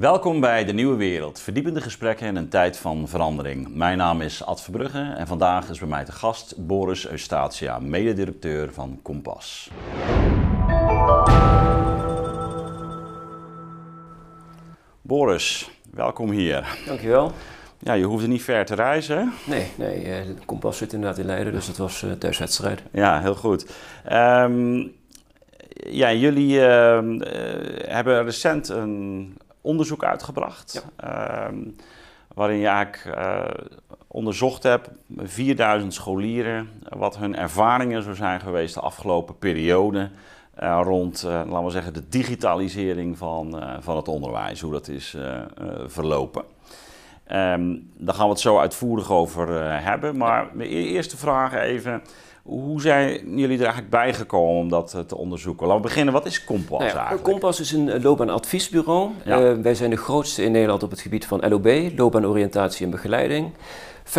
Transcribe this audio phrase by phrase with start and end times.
[0.00, 3.74] Welkom bij De Nieuwe Wereld, verdiepende gesprekken in een tijd van verandering.
[3.74, 8.72] Mijn naam is Ad Verbrugge en vandaag is bij mij te gast Boris Eustatia, mededirecteur
[8.72, 9.70] van Kompas.
[15.02, 16.78] Boris, welkom hier.
[16.86, 17.32] Dankjewel.
[17.78, 19.32] Ja, je hoefde niet ver te reizen.
[19.46, 22.82] Nee, nee eh, kompas zit inderdaad in Leiden, dus het was uh, thuiswedstrijd.
[22.92, 23.66] Ja, heel goed.
[24.12, 24.92] Um,
[25.72, 26.98] ja, jullie uh,
[27.86, 29.36] hebben recent een
[29.68, 30.84] onderzoek uitgebracht.
[30.96, 31.46] Ja.
[31.46, 31.76] Um,
[32.34, 33.44] waarin je eigenlijk uh,
[34.06, 40.10] onderzocht hebt, 4000 scholieren, wat hun ervaringen zo zijn geweest de afgelopen periode.
[40.62, 45.16] Uh, rond, uh, laten we zeggen, de digitalisering van, van het onderwijs, hoe dat is
[45.86, 46.44] verlopen.
[47.32, 49.48] Um, daar gaan we het zo uitvoerig over
[49.82, 50.16] hebben.
[50.16, 52.02] Maar mijn e-, eerste vraag even.
[52.48, 55.66] Hoe zijn jullie er eigenlijk bijgekomen om dat te onderzoeken?
[55.66, 57.22] Laten we beginnen, wat is Kompas nou ja, eigenlijk?
[57.22, 59.10] Kompas is een loopbaanadviesbureau.
[59.24, 59.40] Ja.
[59.40, 63.50] Uh, wij zijn de grootste in Nederland op het gebied van LOB, loopbaanoriëntatie en begeleiding.
[64.08, 64.10] 50%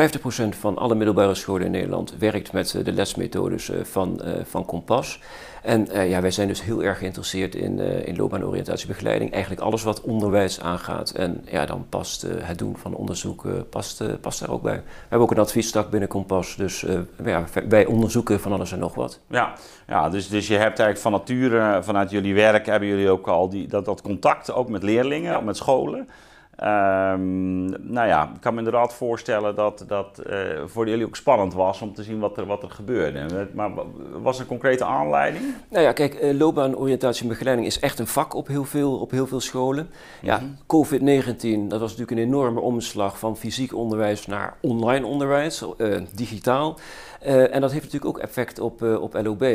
[0.60, 5.20] van alle middelbare scholen in Nederland werkt met de lesmethodes van, van Kompas.
[5.64, 9.32] En ja, wij zijn dus heel erg geïnteresseerd in, in loopbaanoriëntatiebegeleiding.
[9.32, 11.10] Eigenlijk alles wat onderwijs aangaat.
[11.10, 14.76] En ja, dan past het doen van onderzoek past, past daar ook bij.
[14.76, 16.56] We hebben ook een adviestak binnen Kompas.
[16.56, 16.86] Dus
[17.24, 19.20] ja, wij onderzoeken van alles en nog wat.
[19.28, 19.54] Ja,
[19.88, 23.50] ja dus, dus je hebt eigenlijk van nature, vanuit jullie werk, hebben jullie ook al
[23.50, 25.40] die, dat, dat contact ook met leerlingen, ja.
[25.40, 26.08] met scholen.
[26.64, 31.54] Um, nou ja, ik kan me inderdaad voorstellen dat dat uh, voor jullie ook spannend
[31.54, 33.48] was om te zien wat er, wat er gebeurde.
[33.54, 33.72] Maar
[34.22, 35.44] was er een concrete aanleiding?
[35.70, 39.12] Nou ja, kijk, uh, loopbaanoriëntatie en begeleiding is echt een vak op heel veel, op
[39.12, 39.90] heel veel scholen.
[40.22, 40.86] Ja, mm -hmm.
[40.86, 46.80] COVID-19, dat was natuurlijk een enorme omslag van fysiek onderwijs naar online onderwijs, uh, digitaal.
[47.20, 49.46] En dat heeft natuurlijk ook effect op, op LOB.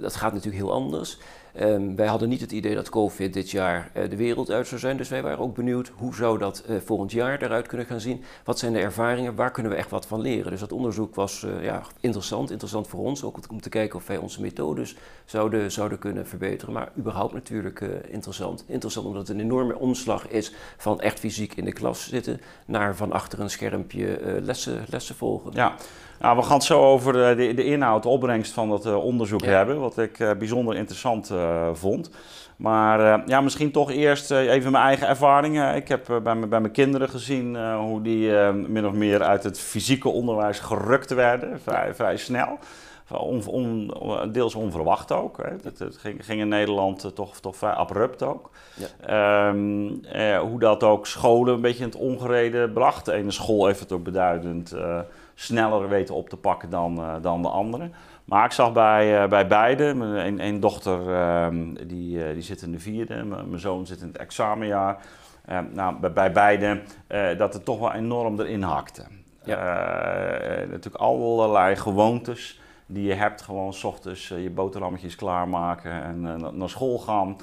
[0.00, 1.18] Dat gaat natuurlijk heel anders.
[1.60, 4.96] Um, wij hadden niet het idee dat COVID dit jaar de wereld uit zou zijn.
[4.96, 8.24] Dus wij waren ook benieuwd hoe zou dat volgend jaar eruit kunnen gaan zien.
[8.44, 9.34] Wat zijn de ervaringen?
[9.34, 10.50] Waar kunnen we echt wat van leren?
[10.50, 12.50] Dus dat onderzoek was ja, interessant.
[12.50, 16.74] Interessant voor ons ook om te kijken of wij onze methodes zouden, zouden kunnen verbeteren.
[16.74, 18.64] Maar überhaupt natuurlijk interessant.
[18.66, 22.96] Interessant omdat het een enorme omslag is van echt fysiek in de klas zitten naar
[22.96, 25.52] van achter een schermpje lessen, lessen volgen.
[25.52, 25.74] Ja.
[26.24, 29.40] Nou, we gaan het zo over de, de inhoud, de opbrengst van dat uh, onderzoek
[29.40, 29.50] ja.
[29.50, 32.10] hebben, wat ik uh, bijzonder interessant uh, vond.
[32.56, 35.74] Maar ja, misschien toch eerst even mijn eigen ervaringen.
[35.74, 40.08] Ik heb bij, bij mijn kinderen gezien hoe die min of meer uit het fysieke
[40.08, 42.58] onderwijs gerukt werden, vrij, vrij snel.
[43.10, 43.92] On, on,
[44.32, 45.36] deels onverwacht ook.
[45.36, 45.50] Hè.
[45.62, 48.50] Het, het ging, ging, in Nederland toch, toch vrij abrupt ook.
[49.06, 49.48] Ja.
[49.48, 50.00] Um,
[50.40, 53.04] hoe dat ook scholen een beetje in het ongereden bracht.
[53.04, 54.74] De ene school heeft het ook beduidend
[55.34, 57.90] sneller weten op te pakken dan, uh, dan de andere.
[58.24, 61.46] Maar ik zag bij, uh, bij beide, een, een dochter uh,
[61.86, 64.98] die, uh, die zit in de vierde, mijn zoon zit in het examenjaar.
[65.72, 66.82] nou, bij, bij beide
[67.36, 69.04] dat het toch wel enorm erin hakte.
[69.44, 69.56] Ja.
[70.70, 73.42] natuurlijk allerlei gewoontes die je hebt.
[73.42, 76.20] Gewoon s ochtends je boterhammetjes klaarmaken en
[76.56, 77.36] naar school gaan.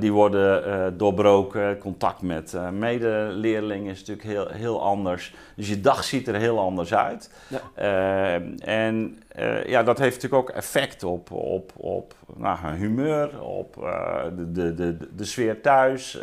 [0.00, 1.78] die worden doorbroken.
[1.78, 5.34] Contact met medeleerlingen is natuurlijk heel, heel anders.
[5.56, 7.30] Dus je dag ziet er heel anders uit.
[7.48, 8.40] Ja.
[8.58, 9.22] en
[9.66, 13.74] ja, dat heeft natuurlijk ook effect op, op, op nou, humeur, op
[14.36, 16.18] de, de, de, de sfeer thuis.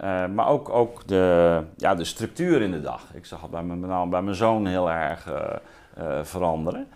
[0.00, 3.04] Uh, maar ook, ook de, ja, de structuur in de dag.
[3.14, 5.34] Ik zag het bij mijn, bij mijn zoon heel erg uh,
[5.98, 6.86] uh, veranderen.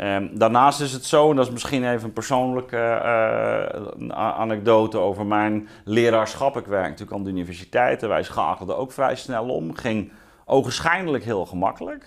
[0.00, 3.00] Um, daarnaast is het zo, en dat is misschien even een persoonlijke
[4.14, 6.56] anekdote over mijn leraarschap.
[6.56, 8.08] Ik werk natuurlijk aan de universiteiten.
[8.08, 9.74] Wij schakelden ook vrij snel om.
[9.74, 10.12] Ging
[10.44, 12.06] ogenschijnlijk heel gemakkelijk.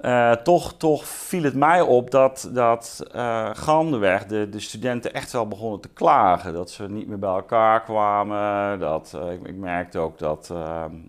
[0.00, 5.32] Uh, toch, toch viel het mij op dat, dat uh, gaandeweg de, de studenten echt
[5.32, 6.52] wel begonnen te klagen.
[6.52, 8.78] Dat ze niet meer bij elkaar kwamen.
[8.78, 10.48] Dat, uh, ik, ik, merkte ook dat,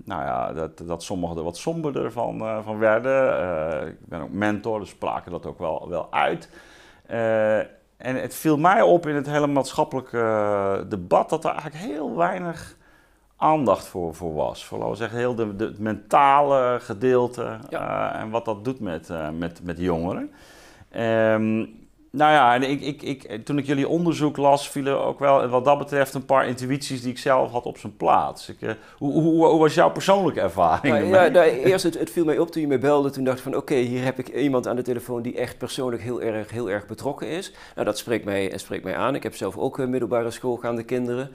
[0.03, 3.88] nou ja, dat, dat sommigen er wat somberder van, van werden.
[3.88, 6.50] ik ben ook mentor, dus spraken dat ook wel, wel uit.
[7.97, 12.75] en het viel mij op in het hele maatschappelijke debat dat er eigenlijk heel weinig
[13.38, 14.66] aandacht voor, voor was.
[14.66, 18.16] Voor, laten we zeggen, heel de, de het mentale gedeelte ja.
[18.16, 20.32] uh, en wat dat doet met, uh, met, met jongeren.
[20.97, 21.84] Um,
[22.16, 25.66] nou ja, en ik, ik, ik, toen ik jullie onderzoek las, vielen ook wel wat
[25.66, 28.49] dat betreft een paar intuïties die ik zelf had op zijn plaats.
[28.49, 30.93] Ik, uh, hoe, hoe, hoe, was jouw persoonlijke ervaring?
[30.93, 33.09] Nou, ja, nou, eerst het, het, viel mij op toen je me belde.
[33.09, 35.58] Toen dacht ik van oké, okay, hier heb ik iemand aan de telefoon die echt
[35.58, 37.53] persoonlijk heel erg, heel erg betrokken is.
[37.73, 39.16] Nou, dat spreekt mij, spreekt mij aan.
[39.16, 41.31] Ik heb zelf ook middelbare schoolgaande kinderen.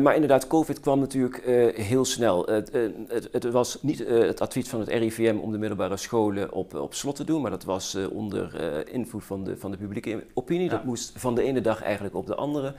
[0.00, 1.42] Maar inderdaad, COVID kwam natuurlijk
[1.76, 2.46] heel snel.
[2.46, 2.72] Het,
[3.08, 6.94] het, het, was niet het advies van het RIVM om de middelbare scholen op, op
[6.94, 8.52] slot te doen, maar dat was onder
[8.92, 10.68] invloed van de, van de publieke opinie.
[10.68, 12.74] Dat moest van de ene dag eigenlijk op de andere.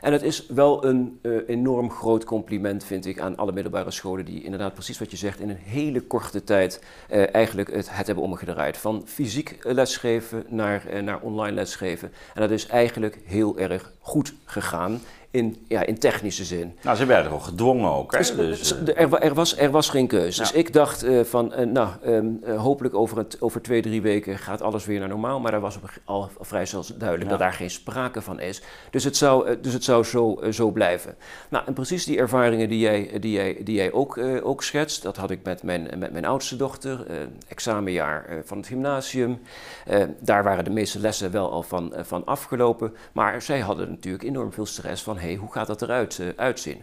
[0.00, 4.42] En het is wel een enorm groot compliment, vind ik, aan alle middelbare scholen die
[4.42, 6.82] inderdaad precies wat je zegt, in een hele korte tijd
[7.32, 8.76] eigenlijk het, het hebben omgedraaid.
[8.76, 12.12] Van fysiek lesgeven naar, naar online lesgeven.
[12.34, 16.76] En dat is eigenlijk heel erg goed gegaan in, ja, in technische zin.
[16.82, 18.12] Nou, ze werden wel gedwongen ook.
[18.12, 18.18] Hè?
[18.18, 20.36] Dus, dus eh, er, er, was, er was geen keus.
[20.36, 24.38] Dus ik dacht uh, van, uh, nou, um, hopelijk over, het, over twee, drie weken
[24.38, 25.40] gaat alles weer naar normaal.
[25.40, 28.62] Maar er was al vrij snel duidelijk dat daar geen sprake van is.
[28.90, 31.16] Dus het zou, dus het zou zo, zo blijven.
[31.48, 35.16] Nou, en precies die ervaringen die jij, die jij, die jij ook, ook schetst, dat
[35.16, 37.06] had ik met mijn, met mijn oudste dochter.
[37.48, 39.40] examenjaar van het gymnasium.
[40.20, 42.94] daar waren de meeste lessen wel al van, van afgelopen.
[43.12, 46.82] Maar zij hadden natuurlijk enorm veel stress van hey, hoe gaat dat eruit uh, uitzien?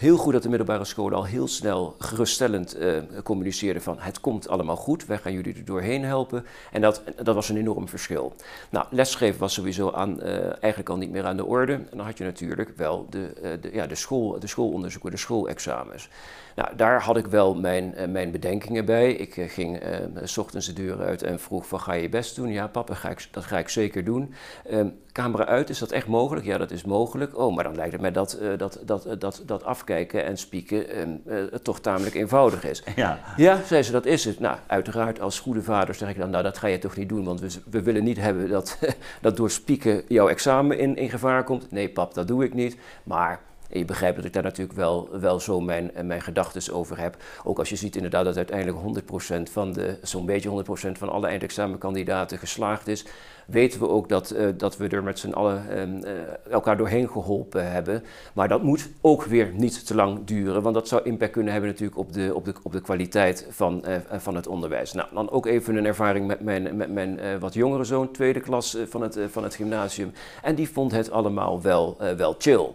[0.00, 4.48] Heel goed dat de middelbare scholen al heel snel geruststellend uh, communiceerden van het komt
[4.48, 6.46] allemaal goed, wij gaan jullie er doorheen helpen.
[6.72, 8.34] En dat, dat was een enorm verschil.
[8.70, 11.72] Nou, lesgeven was sowieso aan, uh, eigenlijk al niet meer aan de orde.
[11.72, 16.08] En dan had je natuurlijk wel de, de, ja, de, school, de schoolonderzoeken, de schoolexamens.
[16.56, 19.12] Nou, daar had ik wel mijn, uh, mijn bedenkingen bij.
[19.12, 22.48] Ik ging uh, s ochtends de deur uit en vroeg van ga je best doen?
[22.48, 24.34] Ja papa, ga ik, dat ga ik zeker doen.
[24.66, 26.46] Ehm, camera uit, is dat echt mogelijk?
[26.46, 27.38] Ja, dat is mogelijk.
[27.38, 31.46] Oh, maar dan lijkt het mij dat, dat, dat, dat, dat afkijken en spieken ehm,
[31.62, 32.82] toch tamelijk eenvoudig is.
[32.96, 33.20] Ja.
[33.36, 34.40] ja, zei ze, dat is het.
[34.40, 37.24] Nou, uiteraard als goede vader zeg ik dan, nou dat ga je toch niet doen,
[37.24, 38.78] want we, we willen niet hebben dat,
[39.20, 41.70] dat door spieken jouw examen in, in gevaar komt.
[41.70, 42.76] Nee pap, dat doe ik niet.
[43.04, 43.40] Maar
[43.70, 47.16] en je begrijpt dat ik daar natuurlijk wel, wel zo mijn, mijn gedachten over heb.
[47.44, 49.02] Ook als je ziet inderdaad dat uiteindelijk
[49.48, 53.06] 100% van de, zo'n beetje 100% van alle eindexamenkandidaten geslaagd is,
[53.46, 55.64] weten we ook dat, uh, dat we er met z'n allen
[56.04, 56.12] uh,
[56.50, 58.04] elkaar doorheen geholpen hebben.
[58.32, 61.70] Maar dat moet ook weer niet te lang duren, want dat zou impact kunnen hebben
[61.70, 64.92] natuurlijk op de, op de, op de kwaliteit van, van het onderwijs.
[64.92, 68.76] Nou, dan ook even een ervaring met mijn, met mijn wat jongere zoon, tweede klas
[68.88, 70.12] van, het, van het gymnasium.
[70.42, 72.68] En die vond het allemaal wel, wel chill.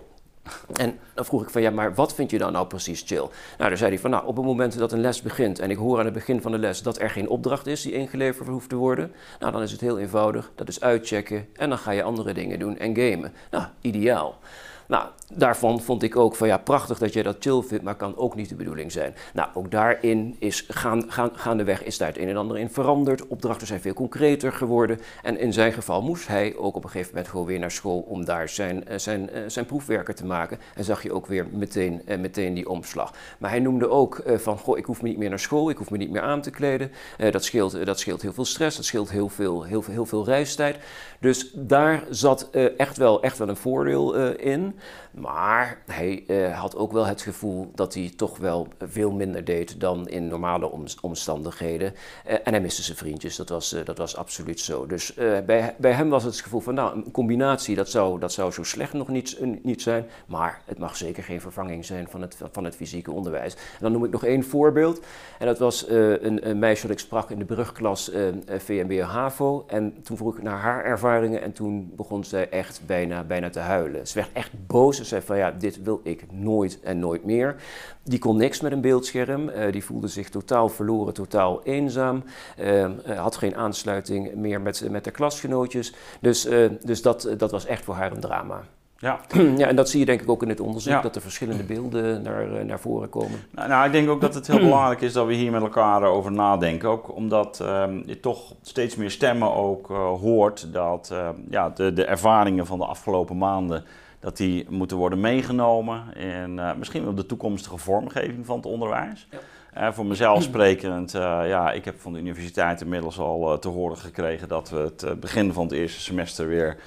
[0.74, 3.28] En dan vroeg ik van ja, maar wat vind je dan nou precies chill?
[3.58, 5.78] Nou, dan zei hij van nou, op het moment dat een les begint en ik
[5.78, 8.70] hoor aan het begin van de les dat er geen opdracht is die ingeleverd hoeft
[8.70, 12.04] te worden, nou dan is het heel eenvoudig, dat is uitchecken en dan ga je
[12.04, 13.34] andere dingen doen en gamen.
[13.52, 14.40] Nou, ideaal.
[14.88, 18.18] Nou, daarvan vond ik ook van ja, prachtig dat jij dat chill vindt, maar kan
[18.18, 19.14] ook niet de bedoeling zijn.
[19.34, 23.28] Nou, ook daarin is gaan, gaan, gaandeweg is daar het een en ander in veranderd.
[23.28, 25.00] Opdrachten zijn veel concreter geworden.
[25.24, 28.00] En in zijn geval moest hij ook op een gegeven moment gewoon weer naar school
[28.00, 30.60] om daar zijn, eh, zijn, eh, zijn proefwerken te maken.
[30.76, 33.14] En zag je ook weer meteen, eh, meteen die omslag.
[33.38, 35.90] Maar hij noemde ook van, goh, ik hoef me niet meer naar school, ik hoef
[35.90, 36.92] me niet meer aan te kleden.
[37.32, 40.26] dat, scheelt, dat scheelt heel veel stress, dat scheelt heel veel, heel, veel, heel veel
[40.26, 40.78] reistijd.
[41.20, 44.76] Dus daar zat echt, wel, echt wel een voordeel in.
[45.16, 49.80] Maar hij uh, had ook wel het gevoel dat hij toch wel veel minder deed
[49.80, 50.72] dan in normale
[51.02, 51.94] omstandigheden.
[52.28, 54.86] Uh, en hij miste zijn vriendjes, dat was, uh, dat was absoluut zo.
[54.86, 55.14] Dus
[55.46, 58.64] bij, bij hem was het gevoel van, nou, een combinatie, dat zou, dat zou zo
[58.64, 60.06] slecht nog niet, niet zijn.
[60.26, 63.54] Maar het mag zeker geen vervanging zijn van het, van het fysieke onderwijs.
[63.54, 65.00] En dan noem ik nog één voorbeeld.
[65.40, 68.12] En dat was een, een, meisje dat ik sprak in de brugklas
[68.48, 69.64] VMBO HAVO.
[69.68, 73.60] En toen vroeg ik naar haar ervaringen en toen begon zij echt bijna, bijna te
[73.60, 74.08] huilen.
[74.08, 77.56] Ze werd echt boos zei van ja, dit wil ik nooit en nooit meer.
[78.04, 82.24] Die kon niks met een beeldscherm, uh, die voelde zich totaal verloren, totaal eenzaam,
[82.60, 82.86] uh,
[83.18, 85.94] had geen aansluiting meer met, met de klasgenootjes.
[86.22, 88.62] Dus, uh, dus dat, dat was echt voor haar een drama.
[88.98, 89.20] Ja.
[89.58, 92.22] ja, en dat zie je denk ik ook in het onderzoek, dat er verschillende beelden
[92.22, 93.40] naar, naar voren komen.
[93.52, 96.04] Nou, nou, ik denk ook dat het heel belangrijk is dat we hier met elkaar
[96.04, 96.90] over nadenken.
[96.90, 99.88] Ook omdat ehm, je toch steeds meer stemmen ook
[100.22, 101.14] hoort dat
[101.50, 103.84] ja, de, de ervaringen van de afgelopen maanden
[104.26, 109.28] dat die moeten worden meegenomen in uh, misschien wel de toekomstige vormgeving van het onderwijs.
[109.32, 109.88] Ja.
[109.88, 113.98] Uh, voor mezelf sprekend, uh, ja, ik heb van de universiteit inmiddels al te horen
[113.98, 116.78] gekregen dat we het begin van het eerste semester weer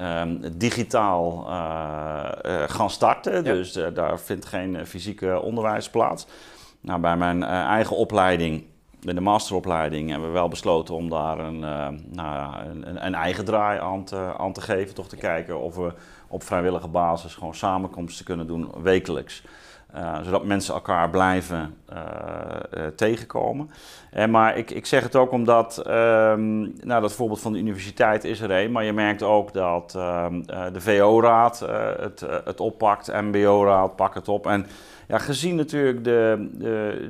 [0.00, 1.44] um, digitaal
[2.66, 3.34] gaan starten.
[3.34, 3.52] Ja.
[3.52, 6.26] Dus daar vindt geen fysieke onderwijs plaats.
[6.80, 8.64] Nou, bij mijn eigen opleiding
[9.00, 13.44] in de masteropleiding hebben we wel besloten om daar een, uh, nou, een, een, eigen
[13.44, 14.94] draai aan te, aan te geven.
[14.94, 15.92] Toch te kijken of we
[16.28, 19.42] op vrijwillige basis gewoon samenkomsten kunnen doen wekelijks.
[19.96, 21.98] Uh, zodat mensen elkaar blijven uh,
[22.74, 23.70] uh, tegenkomen.
[24.28, 28.40] maar ik, ik zeg het ook omdat, um, nou dat voorbeeld van de universiteit is
[28.40, 31.60] er een, maar je merkt ook dat ehm, de VO-raad
[32.00, 34.46] het, het oppakt, MBO-raad pakt het op.
[34.46, 34.66] En
[35.08, 36.48] ja, gezien natuurlijk de,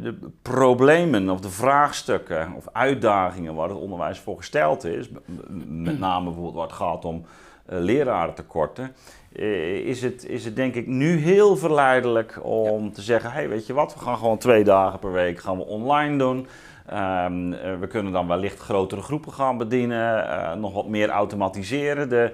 [0.02, 5.08] de, problemen of de vraagstukken of uitdagingen waar het onderwijs voor gesteld is,
[5.66, 7.24] met name bijvoorbeeld waar het gaat om
[7.64, 8.94] lerarentekorten,
[9.84, 13.72] is, het, is het denk ik nu heel verleidelijk om te zeggen, hey, weet je
[13.72, 16.46] wat, we gaan gewoon twee dagen per week gaan we online doen.
[16.86, 17.50] Ehm,
[17.80, 22.08] we kunnen dan wellicht grotere groepen gaan bedienen, nog wat meer automatiseren.
[22.08, 22.32] De,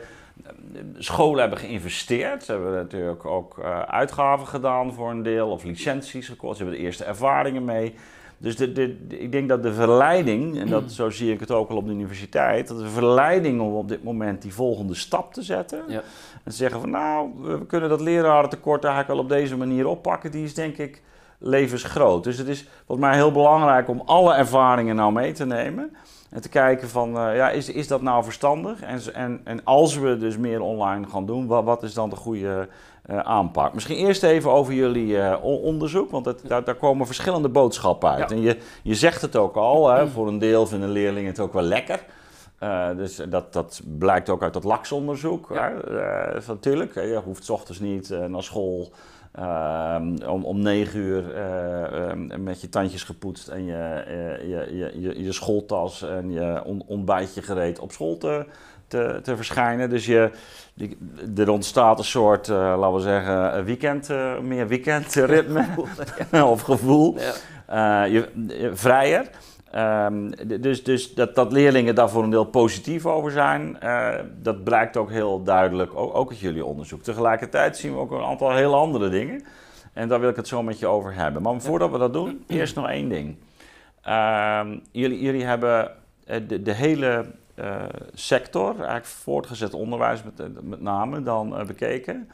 [0.99, 2.45] scholen hebben geïnvesteerd.
[2.45, 6.57] Ze hebben natuurlijk ook uh, uitgaven gedaan voor een deel, of licenties gekocht.
[6.57, 7.95] Ze hebben de eerste ervaringen mee.
[8.39, 11.71] Dus de, de, ik denk dat de verleiding, en dat, zo zie ik het ook
[11.71, 15.43] al op de universiteit, dat de verleiding om op dit moment die volgende stap te
[15.43, 15.83] zetten.
[15.89, 16.03] Ja.
[16.45, 20.31] En te zeggen van nou, we kunnen dat lerarentekort eigenlijk wel op deze manier oppakken,
[20.31, 21.03] die is denk ik
[21.39, 22.25] levensgroot.
[22.25, 25.97] Dus het is volgens mij heel belangrijk om alle ervaringen nou mee te nemen.
[26.35, 28.81] En te kijken van, uh, ja, is, is dat nou verstandig?
[28.81, 32.17] En, en, en als we dus meer online gaan doen, wat, wat is dan de
[32.17, 32.69] goede
[33.11, 33.75] uh, aanpak?
[33.75, 38.31] Misschien eerst even over jullie uh, onderzoek, want het, daar, daar, komen verschillende boodschappen uit.
[38.31, 41.53] En je, je zegt het ook al, hè, voor een deel vinden leerlingen het ook
[41.53, 42.05] wel lekker.
[42.97, 45.51] dus dat, dat blijkt ook uit dat LAX-onderzoek.
[45.53, 45.73] Ja.
[46.47, 48.93] natuurlijk, je hoeft s ochtends niet naar school
[50.27, 55.23] om, om negen uur uh, met je tandjes gepoetst en je, uh, je, je, je,
[55.23, 58.47] je, schooltas en je ontbijtje gereed op school te,
[58.89, 59.91] te, te verschijnen.
[59.91, 60.31] Dus je,
[61.37, 64.09] er ontstaat een soort, laten we zeggen, weekend,
[64.43, 65.67] meer weekendritme
[66.53, 67.17] of gevoel.
[68.73, 69.31] Vrijer.
[69.77, 74.65] Um, dus dus dat, dat leerlingen daar voor een deel positief over zijn, uh, dat
[74.65, 77.03] blijkt ook heel duidelijk, ook, ook uit jullie onderzoek.
[77.03, 79.45] Tegelijkertijd zien we ook een aantal heel andere dingen.
[79.93, 81.43] En daar wil ik het zo met je over hebben.
[81.43, 83.37] Maar voordat we dat doen, eerst nog één ding.
[84.09, 85.91] Uh, jullie, jullie hebben
[86.27, 92.31] eh, de, de hele uh, sector, eigenlijk voortgezet onderwijs met, met name, dan uh, bekeken.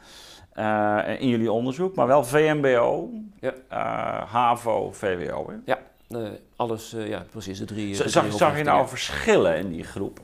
[1.19, 3.53] in jullie onderzoek, maar wel VMBO, ja.
[4.25, 5.49] HAVO, VWO.
[5.49, 5.55] Hè?
[5.65, 5.77] Ja.
[6.55, 7.59] Alles, uh, ja, precies.
[7.59, 10.19] De drie, zag, drie zag je nou verschillen in die groep?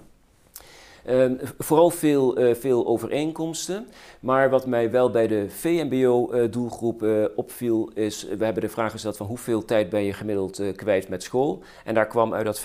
[1.09, 3.87] Uh, vooral veel, uh, veel overeenkomsten.
[4.19, 9.17] Maar wat mij wel bij de VMBO-doelgroep uh, opviel, is: we hebben de vraag gesteld
[9.17, 11.63] van hoeveel tijd ben je gemiddeld kwijt met school.
[11.83, 12.61] En daar kwam uit dat 50%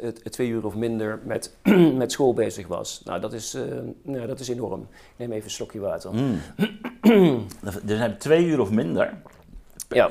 [0.00, 1.56] het, twee uur of minder met,
[2.02, 3.00] met school bezig was.
[3.04, 3.56] Nou, dat is,
[4.02, 4.80] nou, dat is enorm.
[4.80, 6.10] Ik neem even een slokje water.
[6.14, 6.40] Mm.
[7.88, 9.14] er zijn twee uur of minder.
[9.88, 10.10] Ja.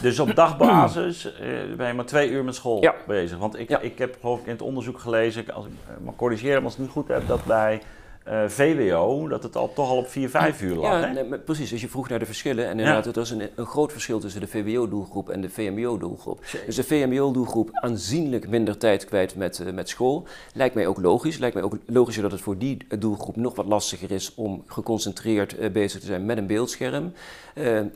[0.00, 3.38] Dus op dagbasis uh, ben je maar twee uur met school bezig.
[3.38, 6.64] Want ik, ik heb geloof ik in het onderzoek gelezen, als ik uh, maar corrigeren
[6.64, 7.80] als ik het niet goed heb, dat bij
[8.28, 11.00] uh, eh, VWO, dat het al toch al op 4, 5 uur lag.
[11.00, 11.70] Ja, nee, precies.
[11.70, 12.64] Dus je vroeg naar de verschillen.
[12.64, 16.44] En inderdaad, er is een, een, groot verschil tussen de VWO-doelgroep en de VMBO-doelgroep.
[16.66, 20.26] Dus de VMBO-doelgroep aanzienlijk minder tijd kwijt met, uh, met school.
[20.54, 21.38] Lijkt mij ook logisch.
[21.38, 25.58] Lijkt mij ook logischer dat het voor die doelgroep nog wat lastiger is om geconcentreerd
[25.58, 27.12] uh, bezig te zijn met een beeldscherm.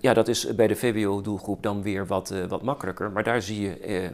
[0.01, 3.11] Ja, dat is bij de VWO-doelgroep dan weer wat, wat makkelijker.
[3.11, 4.11] Maar daar zie je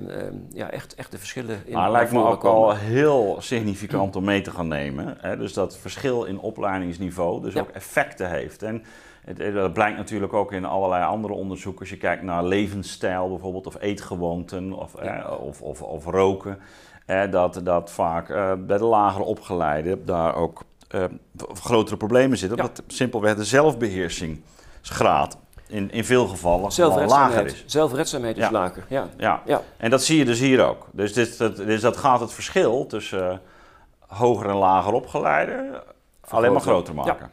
[0.53, 1.73] ja, echt, echt de verschillen in.
[1.73, 2.69] Maar lijkt me ook komen.
[2.69, 5.17] al heel significant om mee te gaan nemen.
[5.21, 5.37] Hè?
[5.37, 8.63] Dus dat verschil in opleidingsniveau, dus ook effecten heeft.
[8.63, 8.85] En
[9.25, 11.81] het, dat blijkt natuurlijk ook in allerlei andere onderzoeken.
[11.81, 16.59] Als je kijkt naar levensstijl bijvoorbeeld, of eetgewoonten, of, eh, of, of, of, roken.
[17.07, 21.05] Eh, dat, dat vaak eh, bij de lagere opgeleiden daar ook eh,
[21.55, 22.59] grotere problemen zitten.
[22.59, 23.45] Omdat simpelweg de
[24.85, 27.65] zelfbeheersingsgraad in, in veel gevallen lager is.
[27.67, 29.09] Zelfredzaamheid is lager, ja.
[29.17, 29.43] ja.
[29.47, 29.63] Ja.
[29.77, 30.87] En dat zie je dus hier ook.
[30.93, 33.39] Dus, dit, dat, dus dat gaat het verschil tussen uh,
[34.19, 35.83] hoger en lager opgeleiden
[36.29, 37.17] alleen maar groter maken.
[37.21, 37.31] Ja.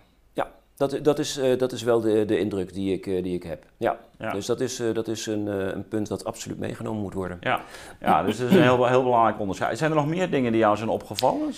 [0.90, 3.44] Dat, dat, is, uh, dat is wel de, de indruk die ik, uh, die ik
[3.44, 3.64] heb.
[3.78, 3.98] Ja.
[4.20, 4.32] ja.
[4.32, 7.38] Dus dat is, uh, dat is een, een punt dat absoluut meegenomen moet worden.
[7.42, 7.62] Ja,
[8.00, 9.78] ja dus dat is een heel, heel belangrijk onderscheid.
[9.78, 11.50] Zijn er nog meer dingen die jou zijn opgevallen?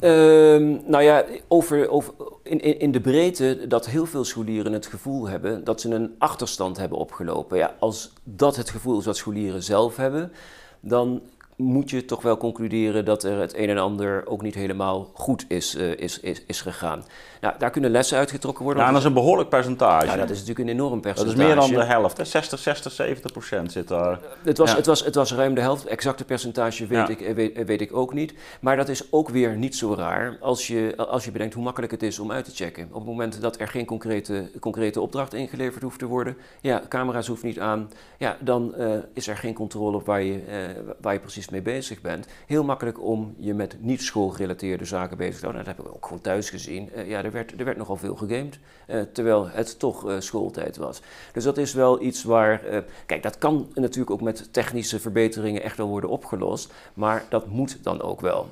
[0.00, 4.86] Uh, nou ja, over, over, in, in, in de breedte dat heel veel scholieren het
[4.86, 7.58] gevoel hebben dat ze een achterstand hebben opgelopen.
[7.58, 10.32] Ja, als dat het gevoel is wat scholieren zelf hebben,
[10.80, 11.22] dan
[11.62, 15.44] moet je toch wel concluderen dat er het een en ander ook niet helemaal goed
[15.48, 17.04] is, uh, is, is, is gegaan.
[17.40, 18.82] Nou, daar kunnen lessen uitgetrokken worden.
[18.82, 20.06] Ja, dat is een behoorlijk percentage.
[20.06, 21.36] Ja, dat is natuurlijk een enorm percentage.
[21.36, 22.16] Dat is meer dan de helft.
[22.16, 22.24] Hè?
[22.24, 24.18] 60, 60, 70 procent zit daar.
[24.42, 25.86] Het was, het, was, het was ruim de helft.
[25.86, 28.34] Exacte percentage weet, ik, eh, weet, weet, ik ook niet.
[28.60, 31.92] Maar dat is ook weer niet zo raar als je, als je bedenkt hoe makkelijk
[31.92, 32.88] het is om uit te checken.
[32.88, 37.26] Op het moment dat er geen concrete, concrete opdracht ingeleverd hoeft te worden, ja, camera's
[37.26, 41.12] hoeven niet aan, ja, dan uh, is er geen controle op waar je, uh, waar
[41.12, 42.26] je precies mee bezig bent.
[42.46, 45.62] Heel makkelijk om je met niet schoolgerelateerde zaken bezig te houden.
[45.62, 46.90] Nou, dat hebben we ook gewoon thuis gezien.
[46.96, 50.76] Uh, ja, er werd, er werd nogal veel gegamed, uh, terwijl het toch uh, schooltijd
[50.76, 51.00] was.
[51.32, 55.76] Dus dat is wel iets waar, kijk, dat kan natuurlijk ook met technische verbeteringen echt
[55.76, 58.48] wel worden opgelost, maar dat moet dan ook wel.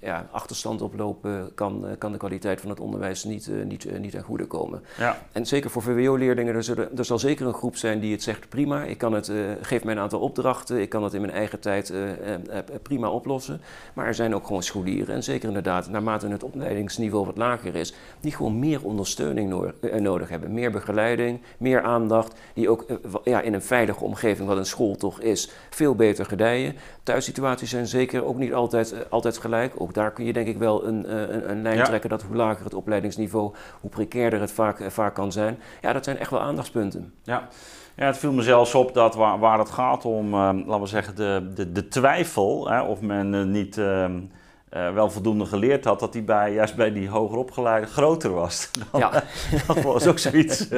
[0.00, 4.46] Ja, achterstand oplopen, kan, kan de kwaliteit van het onderwijs niet, niet, niet ten goede
[4.46, 4.82] komen.
[4.98, 5.18] Ja.
[5.32, 8.84] En zeker voor VWO-leerlingen, er, er, zal zeker een groep zijn die het zegt prima,
[8.84, 11.92] ik kan het, geef mij een aantal opdrachten, ik kan het in mijn eigen tijd
[12.82, 13.60] prima oplossen.
[13.94, 17.94] Maar er zijn ook gewoon scholieren, en zeker inderdaad, naarmate het opleidingsniveau wat lager is,
[18.20, 20.54] die gewoon meer ondersteuning nodig hebben.
[20.54, 22.86] Meer begeleiding, meer aandacht, die ook
[23.24, 26.74] ja, in een veilige omgeving, wat een school toch is, veel beter gedijen.
[27.02, 29.80] Thuissituaties zijn zeker ook niet altijd, eh, altijd gelijk.
[29.80, 32.36] Ook daar kun je denk ik wel een, eh, een, een lijn trekken dat hoe
[32.36, 35.58] lager het opleidingsniveau, hoe precairder het vaak, eh, vaak kan zijn.
[35.80, 37.14] Ja, dat zijn echt wel aandachtspunten.
[37.22, 37.48] Ja.
[37.96, 41.16] Ja, het viel me zelfs op dat waar, waar het gaat om, laten we zeggen,
[41.16, 44.20] de, de, de twijfel, hè, of men niet ehm,
[44.68, 48.70] wel voldoende geleerd had, dat die bij, juist bij die hogeropgeleide groter was.
[48.92, 49.22] ja.
[49.66, 50.68] dat was ook zoiets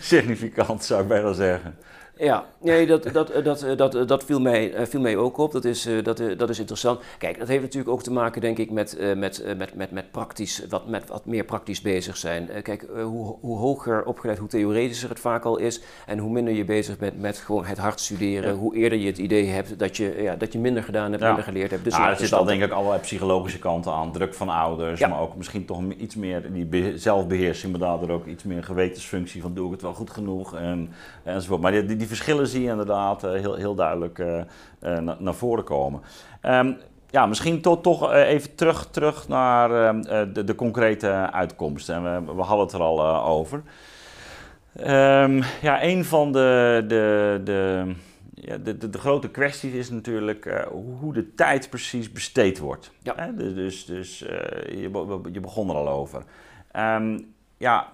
[0.00, 1.76] significants, zou ik bijna zeggen.
[2.20, 5.52] Ja, nee, dat, dat, dat, dat, dat viel, mij, eh, viel mij ook op.
[5.52, 7.00] Dat is, eh, dat, eh, dat is interessant.
[7.18, 10.66] Kijk, dat heeft natuurlijk ook te maken, denk ik, met, met, met, met, met, praktisch,
[10.68, 12.48] wat, met wat meer praktisch bezig zijn.
[12.62, 15.80] Kijk, hoe, hoe hoger opgeleid, hoe theoretischer het vaak al is.
[16.06, 18.54] En hoe minder je bezig bent met gewoon het hard studeren.
[18.54, 21.44] Hoe eerder je het idee hebt dat je, ja, dat je minder gedaan hebt, minder
[21.44, 21.84] geleerd hebt.
[21.84, 24.12] Dus ja, er zit al denk ik allerlei psychologische kanten aan.
[24.12, 27.72] Druk van ouders, maar ook misschien toch iets meer die zelfbeheersing.
[27.72, 30.90] Maar daardoor ook iets meer gewetensfunctie van doe ik het wel goed genoeg en,
[31.24, 31.60] enzovoort.
[31.60, 34.40] Maar die, die verschillen zie je inderdaad eh, heel, heel duidelijk eh,
[34.80, 36.00] eh, naar voren komen.
[36.42, 36.76] Um,
[37.10, 41.94] ja, misschien to, toch even terug, terug naar ehm, de, de, concrete uitkomsten.
[41.94, 43.62] En we, we, hadden het er al over.
[44.86, 47.92] Um, ja, een van de, de, de,
[48.34, 50.62] ja, de, de, de, grote kwesties is natuurlijk uh,
[51.00, 52.92] hoe de tijd precies besteed wordt.
[53.02, 53.14] Ja.
[53.16, 53.34] Hè?
[53.34, 54.28] Dus, dus, dus uh,
[54.82, 56.22] je, je, begon er al over.
[56.76, 57.88] Um, ja,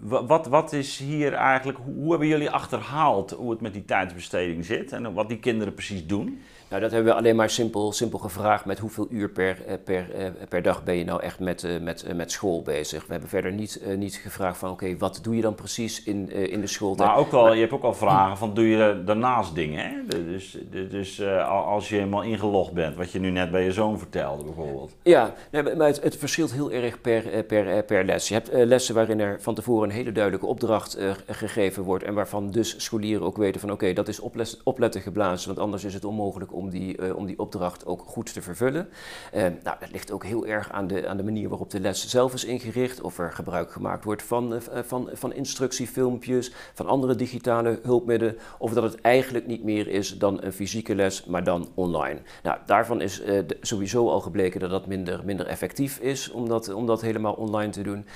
[0.00, 4.92] wat, wat is hier eigenlijk, hoe hebben jullie achterhaald hoe het met die tijdsbesteding zit
[4.92, 6.40] en wat die kinderen precies doen?
[6.68, 10.14] Nou, dat hebben we alleen maar simpel, simpel gevraagd met hoeveel uur per, eh, per,
[10.14, 13.06] eh, per dag ben je nou echt met, eh, met, met school bezig.
[13.06, 16.60] We hebben verder niet, niet gevraagd van oké, wat doe je dan precies in, in
[16.60, 16.94] de school?
[16.94, 19.84] Maar ook wel, je hebt ook al vragen van doe je daarnaast dingen?
[19.84, 20.24] Hè?
[20.24, 20.58] Dus,
[20.90, 24.96] dus als je helemaal ingelogd bent, wat je nu net bij je zoon vertelde bijvoorbeeld.
[25.02, 28.28] Ja, maar het, het verschilt heel erg per, per, per les.
[28.28, 32.50] Je hebt lessen waarin er van tevoren een hele duidelijke opdracht gegeven wordt en waarvan
[32.50, 34.20] dus scholieren ook weten van oké, dat is
[34.62, 38.32] opletten geblazen, want anders is het onmogelijk om die, uh, om die opdracht ook goed
[38.32, 38.88] te vervullen.
[39.34, 42.08] Uh, nou, dat ligt ook heel erg aan de, aan de manier waarop de les
[42.08, 43.00] zelf is ingericht.
[43.00, 48.36] Of er gebruik gemaakt wordt van, uh, van, van instructiefilmpjes, van andere digitale hulpmiddelen.
[48.58, 52.20] Of dat het eigenlijk niet meer is dan een fysieke les, maar dan online.
[52.42, 53.22] Nou, daarvan is
[53.60, 58.06] sowieso al gebleken dat dat minder, minder effectief is om dat helemaal online te doen.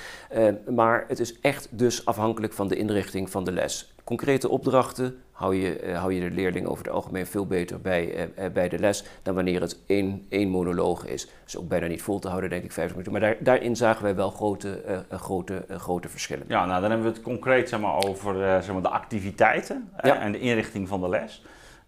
[0.74, 3.91] maar het is echt dus afhankelijk van de inrichting van de les.
[4.04, 8.30] Concrete opdrachten hou je, uh, hou je de leerling over het algemeen veel beter bij,
[8.38, 11.28] uh, bij de les dan wanneer het één, één monoloog is.
[11.44, 13.12] Dus ook bijna niet vol te houden, denk ik, 50 minuten.
[13.12, 16.44] Maar daar, daarin zagen wij wel grote, uh, grote, grote verschillen.
[16.48, 20.32] Ja, nou dan hebben we het concreet zeg maar, over zeg maar, de activiteiten en
[20.32, 21.42] de inrichting van de les.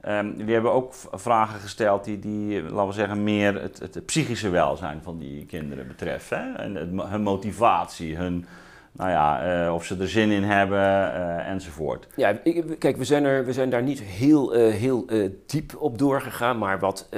[0.08, 4.48] Um, jullie hebben ook vragen gesteld die, die laten we zeggen, meer het, het, psychische
[4.48, 6.58] welzijn van die kinderen betreffen.
[6.58, 8.46] En hun motivatie, hun
[8.96, 12.06] nou ja, uh, of ze er zin in hebben uh, enzovoort.
[12.16, 15.06] Ja, ik, kijk, we zijn, er, we zijn daar niet heel, uh, heel
[15.46, 17.08] diep op doorgegaan, maar wat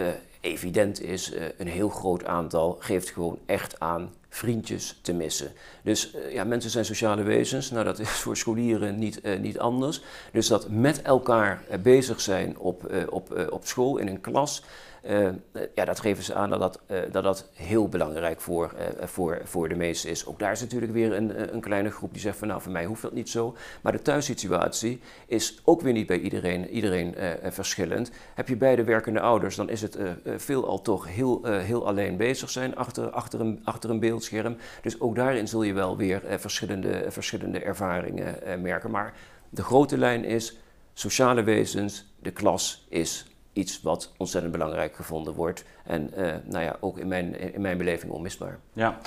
[0.41, 5.53] evident is, een heel groot aantal geeft gewoon echt aan vriendjes te missen.
[5.83, 10.03] Dus ja, mensen zijn sociale wezens, nou dat is voor scholieren niet, niet anders.
[10.33, 14.63] Dus dat met elkaar bezig zijn op, op, op school, in een klas,
[15.11, 15.29] uh,
[15.75, 19.69] ja, dat geven ze aan dat dat, uh, dat, dat heel belangrijk voor, voor, voor
[19.69, 20.27] de meesten is.
[20.27, 22.85] Ook daar is natuurlijk weer een, een kleine groep die zegt van nou voor mij
[22.85, 23.57] hoeft dat niet zo.
[23.81, 28.11] Maar de thuissituatie is ook weer niet bij iedereen, iedereen verschillend.
[28.35, 29.99] Heb je beide werkende ouders, dan is het
[30.37, 34.57] veelal toch heel, heel alleen bezig zijn achter, achter, een, achter een beeldscherm.
[34.83, 38.91] Dus ook daarin zul je wel weer verschillende, verschillende ervaringen merken.
[38.91, 39.15] Maar
[39.49, 40.59] de grote lijn is
[40.93, 45.65] sociale wezens, de klas is iets wat ontzettend belangrijk gevonden wordt.
[45.85, 48.59] En uh, nou ja, ook in mijn, in mijn beleving onmisbaar.
[48.73, 48.99] Ja.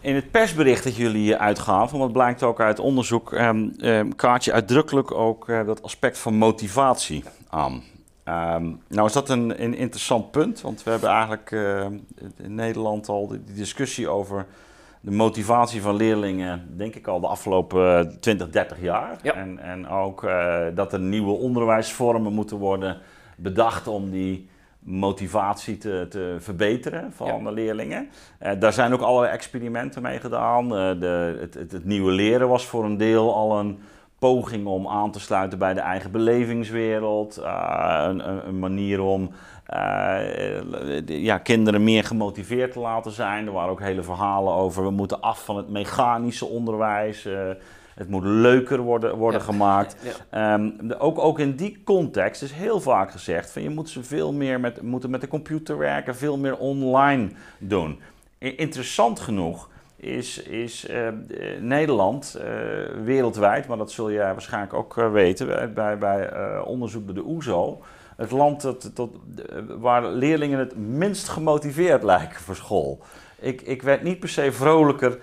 [0.00, 4.52] In het persbericht dat jullie uitgaven, want blijkt ook uit onderzoek, um, um, kaart je
[4.52, 7.82] uitdrukkelijk ook uh, dat aspect van motivatie aan.
[8.24, 11.86] Um, nou is dat een, een, interessant punt, want we hebben eigenlijk uh,
[12.36, 14.46] in Nederland al die discussie over
[15.00, 19.18] de motivatie van leerlingen, denk ik al de afgelopen 20, 30 jaar.
[19.22, 19.34] Ja.
[19.34, 23.00] En, en ook uh, dat er nieuwe onderwijsvormen moeten worden
[23.42, 24.48] bedacht om die
[24.80, 28.08] motivatie te, te verbeteren van de leerlingen.
[28.42, 30.64] Uh, daar zijn ook allerlei experimenten mee gedaan.
[30.64, 33.78] Uh, de, het, het, het, nieuwe leren was voor een deel al een
[34.18, 37.36] poging om aan te sluiten bij de eigen belevingswereld.
[37.36, 39.30] een, een, een, manier om
[41.06, 43.46] ja, kinderen meer gemotiveerd te laten zijn.
[43.46, 47.28] Er waren ook hele verhalen over we moeten af van het mechanische onderwijs.
[48.00, 49.96] Het moet leuker worden, worden gemaakt.
[50.30, 54.32] Ehm, ook, ook in die context is heel vaak gezegd: van je moet ze veel
[54.32, 58.00] meer met, moeten met de computer werken, veel meer online doen.
[58.38, 61.08] Interessant genoeg is, is uh,
[61.60, 62.44] Nederland uh,
[63.04, 68.22] wereldwijd, maar dat zul jij waarschijnlijk ook weten bij, bij onderzoek door de OESO, e
[68.22, 69.10] het land dat, dat,
[69.78, 72.98] waar leerlingen het minst gemotiveerd lijken voor school.
[73.38, 75.18] Ik, ik werd niet per se vrolijker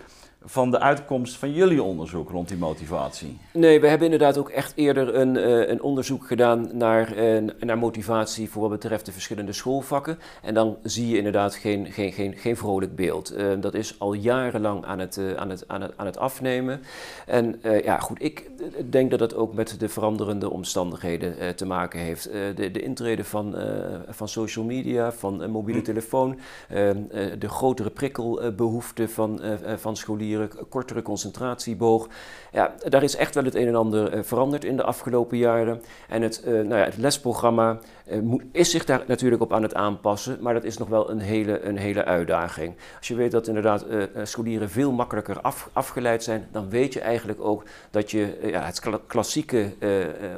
[0.50, 3.38] van de uitkomst van jullie onderzoek rond die motivatie?
[3.54, 7.78] Nee, we hebben inderdaad ook echt eerder een, uh, een onderzoek gedaan naar, uh, naar
[7.78, 10.20] motivatie voor wat betreft de verschillende schoolvakken.
[10.42, 13.38] En dan zie je inderdaad geen, geen, geen, geen vrolijk beeld.
[13.38, 16.82] Uh, dat is al jarenlang aan het, aan het, aan het, aan het afnemen.
[17.26, 18.50] En ja, goed, ik
[18.90, 22.30] denk dat dat ook met de veranderende omstandigheden te maken heeft.
[22.56, 23.56] de, de intrede van,
[24.10, 25.86] van social media, van mobiele hm.
[25.86, 26.40] telefoon,
[27.40, 29.42] de grotere prikkelbehoefte van,
[29.78, 30.37] van scholieren
[30.70, 32.08] kortere concentratieboog.
[32.52, 35.82] Ja, daar is echt wel het een en ander uh, veranderd in de afgelopen jaren.
[36.10, 37.80] En het, uh, nou ja, het lesprogramma
[38.52, 41.62] is zich daar natuurlijk op aan het aanpassen, maar dat is nog wel een hele,
[41.62, 42.76] een hele uitdaging.
[42.98, 43.86] Als je weet dat inderdaad
[44.24, 48.82] scholieren veel makkelijker af, afgeleid zijn, dan weet je eigenlijk ook dat je ja, het
[49.08, 49.74] klassieke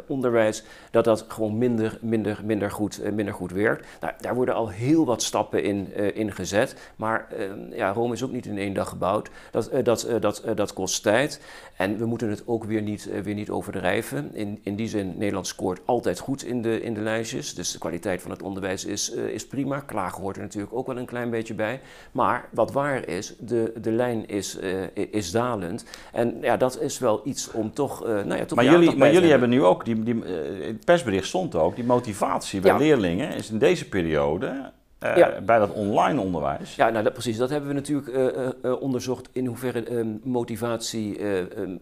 [0.08, 3.88] onderwijs, dat dat gewoon minder, minder, minder, goed, minder goed werkt.
[4.02, 7.28] Nou, daar worden al heel wat stappen in, in gezet, maar
[7.72, 9.30] ja, Rome is ook niet in één dag gebouwd.
[9.52, 11.42] Dat, dat, dat, dat kost tijd
[11.80, 14.36] en we moeten het ook weer niet, weer niet overdrijven.
[14.36, 17.56] In, in die zin, Nederland scoort altijd goed in de, in de lijstjes.
[17.60, 19.80] Dus de kwaliteit van het onderwijs is, is prima.
[19.80, 21.82] Klagen hoort er natuurlijk ook wel een klein beetje bij.
[22.12, 24.58] Maar wat waar is, de, de lijn is,
[24.94, 25.86] is dalend.
[26.12, 29.30] En ja, dat is wel iets om toch, nou ja, toch Maar jullie, maar jullie
[29.30, 30.24] hebben nu ook, die, die,
[30.62, 34.72] het persbericht stond ook, die motivatie bij leerlingen is in deze periode
[35.04, 36.76] uh, bij dat online onderwijs.
[36.76, 37.38] Ja, nou, dat, precies.
[37.38, 41.78] Dat hebben we natuurlijk uh, uh, onderzocht in hoeverre ehm, motivatie ehm,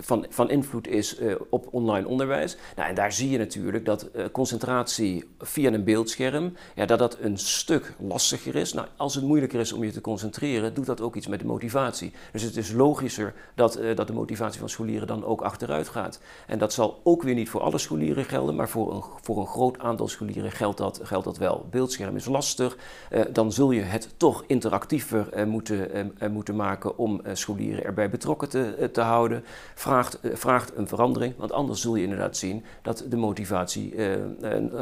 [0.00, 1.16] van, van invloed is
[1.50, 2.56] op online onderwijs.
[2.76, 7.38] Nou, en daar zie je natuurlijk dat concentratie via een beeldscherm, ja, dat dat een
[7.38, 8.72] stuk lastiger is.
[8.72, 11.46] Nou, als het moeilijker is om je te concentreren, doet dat ook iets met de
[11.46, 12.12] motivatie.
[12.32, 16.20] Dus het is logischer dat, dat de motivatie van scholieren dan ook achteruit gaat.
[16.46, 19.46] En dat zal ook weer niet voor alle scholieren gelden, maar voor een, voor een
[19.46, 21.66] groot aantal scholieren geldt dat, geldt dat wel.
[21.70, 22.76] Beeldscherm is lastig.
[23.10, 28.10] Eh, dan zul je het toch interactiever eh, moeten, eh, moeten maken om scholieren erbij
[28.10, 29.44] betrokken te, te houden.
[29.90, 33.94] Vraagt, vraagt een verandering, want anders zul je inderdaad zien dat de motivatie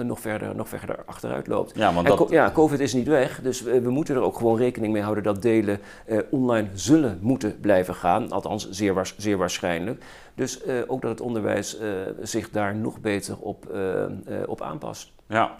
[0.02, 1.72] nog, verder, nog verder achteruit loopt.
[1.74, 2.30] Ja, want dat...
[2.30, 5.42] ja, COVID is niet weg, dus we, moeten er ook gewoon rekening mee houden dat
[5.42, 5.80] delen
[6.30, 10.04] online zullen moeten blijven gaan, althans zeer, zeer waarschijnlijk.
[10.34, 11.78] Dus ook dat het onderwijs
[12.22, 13.66] zich daar nog beter op,
[14.46, 15.12] op aanpast.
[15.28, 15.56] Ja.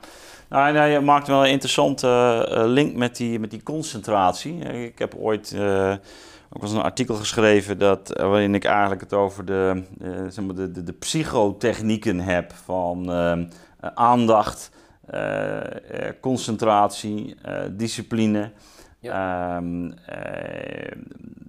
[0.49, 4.59] Nou, nou, je maakt wel een interessante link met die, met die concentratie.
[4.59, 5.57] Ik heb ooit
[6.59, 9.83] ook was een artikel geschreven dat, waarin ik eigenlijk het over de,
[10.29, 13.13] zeg maar de, de, de, psychotechnieken heb van
[13.81, 14.71] aandacht,
[16.21, 17.37] concentratie,
[17.71, 18.51] discipline.
[19.01, 19.91] Ehm,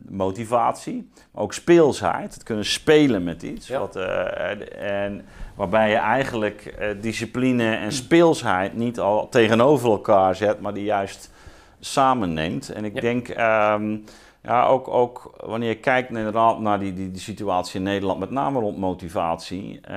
[0.09, 2.33] motivatie, maar ook speelsheid.
[2.33, 3.69] Het kunnen spelen met iets.
[3.69, 5.25] Wat, en
[5.59, 11.31] Waarbij je eigenlijk eh, discipline en speelsheid niet al tegenover elkaar zet, maar die juist
[11.79, 12.69] samen neemt.
[12.69, 13.97] En ik denk, ehm,
[14.41, 18.59] ja, ook, ook wanneer je kijkt inderdaad naar die, die, situatie in Nederland, met name
[18.59, 19.91] rond motivatie, uh,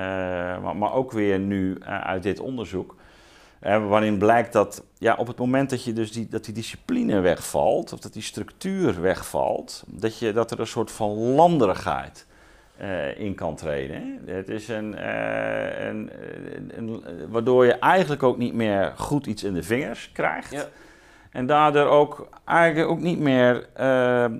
[0.61, 2.95] maar, maar ook weer nu uh, uit dit onderzoek.
[3.61, 7.19] Uh, waarin blijkt dat ja, op het moment dat, je dus die, dat die discipline
[7.19, 12.25] wegvalt, of dat die structuur wegvalt, dat, je, dat er een soort van landerigheid
[13.17, 14.19] in kan treden.
[14.25, 15.07] Het is een,
[15.87, 16.11] een,
[16.77, 20.51] een, waardoor je eigenlijk ook niet meer goed iets in de vingers krijgt.
[20.51, 20.65] Ja.
[21.33, 23.85] En daardoor ook eigenlijk ook niet meer, uh,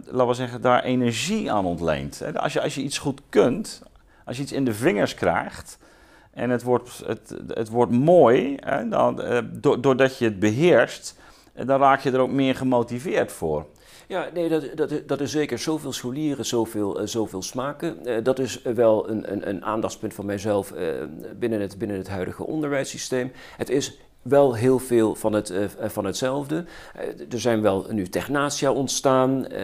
[0.05, 2.21] laten we zeggen, daar energie aan ontleent.
[2.35, 3.83] Als je, als je iets goed kunt,
[4.25, 5.77] als je iets in de vingers krijgt
[6.31, 9.21] en het wordt, het, het wordt mooi, hè, dan,
[9.79, 11.19] doordat je het beheerst,
[11.65, 13.65] dan raak je er ook meer gemotiveerd voor.
[14.07, 15.59] Ja, nee, dat, dat, dat is zeker.
[15.59, 18.23] Zoveel scholieren, zoveel, zoveel smaken.
[18.23, 20.73] Dat is wel een, een, een aandachtspunt van mijzelf
[21.39, 23.31] binnen, het, binnen het huidige onderwijssysteem.
[23.57, 26.65] Het is wel heel veel van, het, uh, van hetzelfde.
[26.95, 29.45] Uh, er zijn wel nu Technatia ontstaan.
[29.51, 29.57] Uh,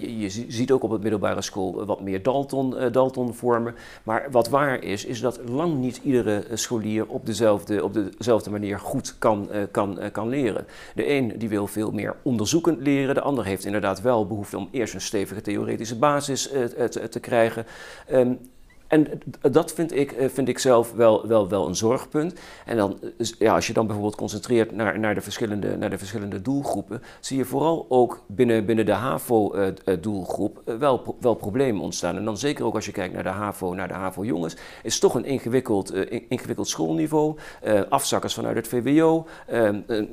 [0.00, 3.74] je, je, ziet ook op het middelbare school wat meer Dalton, Dalton-vormen.
[4.02, 8.78] Maar wat waar is, is dat lang niet iedere scholier op dezelfde, op dezelfde manier
[8.78, 10.66] goed kan, kan, kan leren.
[10.94, 13.14] De een die wil veel meer onderzoekend leren.
[13.14, 16.48] De ander heeft inderdaad wel behoefte om eerst een stevige theoretische basis
[16.90, 17.66] te, te, krijgen.
[18.86, 19.06] En
[19.40, 22.34] dat vind ik, eh, vind ik zelf wel, wel, wel een zorgpunt.
[22.66, 22.98] En dan,
[23.38, 27.36] ja, als je dan bijvoorbeeld concentreert naar, naar, de, verschillende, naar de verschillende doelgroepen, zie
[27.36, 32.16] je vooral ook binnen, binnen de HAVO-doelgroep wel, wel problemen ontstaan.
[32.16, 35.14] En dan zeker ook als je kijkt naar de HAVO, naar de HAVO-jongens, is toch
[35.14, 35.94] een ingewikkeld,
[36.28, 37.36] ingewikkeld schoolniveau.
[37.88, 39.26] afzakkers vanuit het VWO,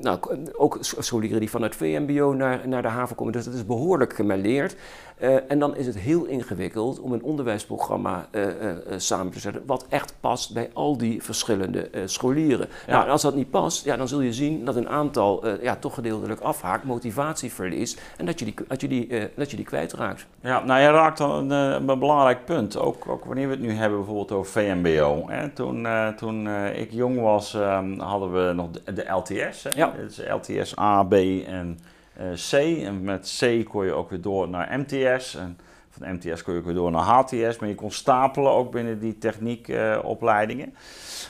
[0.01, 0.19] nou,
[0.53, 3.33] ook scholieren die vanuit VMBO naar, naar de HAVO komen.
[3.33, 4.75] Dus dat is behoorlijk gemêleerd.
[5.23, 8.51] Uh, en dan is het heel ingewikkeld om een onderwijsprogramma uh, uh,
[8.97, 12.67] samen te zetten wat echt past bij al die verschillende scholieren.
[12.88, 12.97] Ja.
[12.97, 15.93] Nou, als dat niet past, ja, dan zul je zien dat een aantal ja, toch
[15.93, 20.25] gedeeltelijk afhaakt, motivatie verliest en dat je die, dat je die, dat je die kwijtraakt.
[20.41, 23.71] Ja, nou je raakt dan een, een belangrijk punt, ook, ook, wanneer we het nu
[23.71, 25.23] hebben bijvoorbeeld over VMBO.
[25.27, 25.49] Hè.
[25.49, 29.69] Toen, toen ik jong was um, hadden we nog de, de LTS, hè.
[29.75, 29.93] Ja.
[29.97, 31.91] Dus LTS A, B en eh,
[32.49, 32.54] C.
[32.54, 35.36] En met C kon je ook weer door naar MTS.
[35.36, 35.58] En
[35.89, 37.60] van MTS kon je ook weer door naar HTS.
[37.60, 40.76] Maar je kon stapelen ook binnen die techniekopleidingen.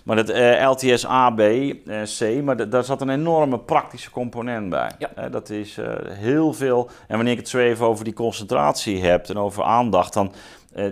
[0.03, 1.41] maar dat uh, LTS A, B,
[2.19, 4.91] C, maar daar zat een enorme praktische component bij.
[4.97, 5.29] Ja.
[5.29, 5.77] dat is
[6.09, 6.89] heel veel.
[7.07, 10.31] En wanneer ik het zo even over die concentratie heb en over aandacht, dan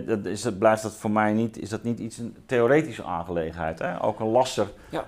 [0.06, 3.78] dat is, dat blijft dat voor mij niet, is dat niet iets een theoretische aangelegenheid.
[3.78, 4.02] Hè?
[4.02, 4.66] Ook een lasser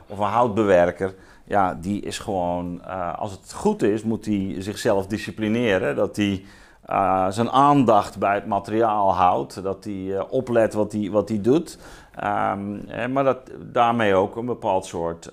[0.09, 5.07] of een houtbewerker ja, die is gewoon, uh, als het goed is, moet hij zichzelf
[5.07, 5.97] disciplineren.
[5.97, 6.45] Dat hij
[6.91, 9.63] uh, zijn aandacht bij het materiaal houdt.
[9.63, 11.79] Dat hij uh, oplet wat hij, wat hij doet.
[12.25, 15.29] Um, maar dat daarmee ook een bepaald soort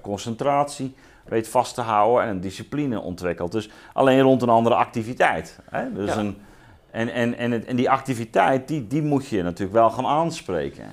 [0.00, 3.52] concentratie weet vast te houden en een discipline ontwikkelt.
[3.52, 5.58] Dus alleen rond een andere activiteit.
[5.70, 5.92] Hè?
[5.92, 6.36] Dus een,
[6.90, 10.84] en, en, en, en die activiteit, die, die moet je natuurlijk wel gaan aanspreken.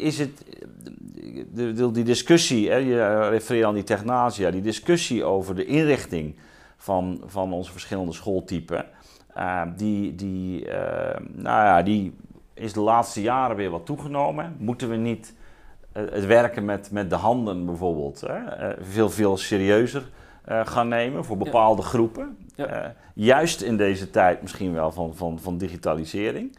[0.00, 0.44] Is het,
[1.54, 6.34] de, die discussie, hè, je refereert aan die technasia, die discussie over de inrichting
[6.76, 8.86] van, van onze verschillende schooltypen,
[9.36, 10.72] uh, die, die, uh,
[11.32, 12.14] nou ja, die
[12.54, 14.56] is de laatste jaren weer wat toegenomen.
[14.58, 15.34] Moeten we niet
[15.96, 18.40] uh, het werken met, met de handen bijvoorbeeld hè,
[18.80, 20.08] veel, veel serieuzer
[20.64, 21.88] gaan nemen voor bepaalde ja.
[21.88, 22.36] groepen?
[22.54, 22.94] Ja.
[23.14, 26.56] juist in deze tijd misschien wel van, van, van digitalisering.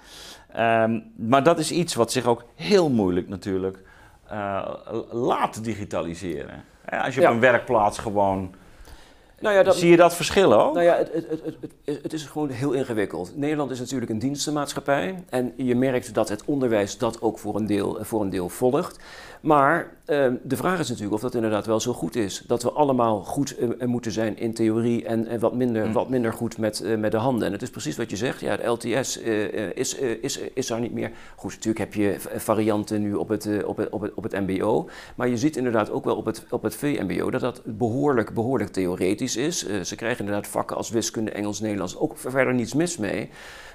[0.57, 3.77] Um, maar dat is iets wat zich ook heel moeilijk natuurlijk
[4.31, 4.69] uh,
[5.11, 6.63] laat digitaliseren.
[6.89, 8.53] Als je op een werkplaats gewoon.
[9.41, 10.73] Nou ja, dat, Zie je dat verschil ook?
[10.73, 13.37] Nou ja, het, het, het, het, het is gewoon heel ingewikkeld.
[13.37, 15.23] Nederland is natuurlijk een dienstenmaatschappij.
[15.29, 18.99] En je merkt dat het onderwijs dat ook voor een deel, voor een deel volgt.
[19.41, 22.43] Maar Ehm, de vraag is natuurlijk of dat inderdaad wel zo goed is.
[22.47, 25.93] Dat we allemaal goed uh, moeten zijn in theorie en, en wat, minder, mm.
[25.93, 27.47] wat minder goed met, met de handen.
[27.47, 28.39] En het is precies wat je zegt.
[28.39, 29.17] Ja, de LTS
[29.73, 31.11] is, is, is daar niet meer.
[31.35, 34.89] Goed, natuurlijk heb je varianten nu op het, op het, op het, op het MBO.
[35.15, 38.69] Maar je ziet inderdaad ook wel op het, op het VMBO dat dat behoorlijk, behoorlijk
[38.71, 39.65] theoretisch is.
[39.83, 41.97] ze krijgen inderdaad vakken als wiskunde, Engels, Nederlands.
[41.97, 43.29] Ook verder niets mis mee.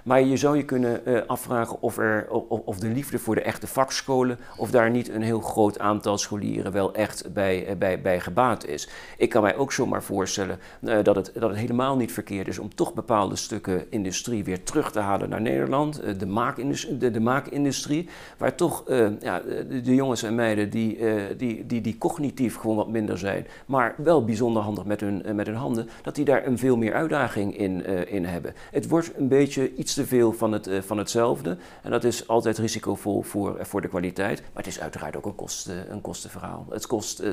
[0.05, 3.67] Maar je zou je kunnen afvragen of, er, of, of de liefde voor de echte
[3.67, 8.21] vakscholen, of daar niet een heel groot aantal scholieren wel echt bij, eh, bij, bij
[8.21, 8.89] gebaat is.
[9.19, 12.59] Ik kan mij ook zomaar voorstellen uh, dat, het, dat het helemaal niet verkeerd is
[12.59, 16.19] om toch bepaalde stukken industrie weer terug te halen naar Nederland.
[16.19, 18.83] De, maakindustrie, de, de, maakindustrie, waar toch
[19.21, 20.99] ja, de, de, jongens en meiden die,
[21.37, 25.47] die, die, die cognitief gewoon wat minder zijn, maar wel bijzonder handig met hun, met
[25.47, 28.55] hun handen, dat die daar een veel meer uitdaging in, in hebben.
[28.71, 32.59] Het wordt een beetje iets te veel van, het, van hetzelfde en dat is altijd
[32.59, 36.67] risicovol voor, voor de kwaliteit, maar het is uiteraard ook een kost, een kost kostenverhaal.
[36.71, 37.33] Het kost, uh,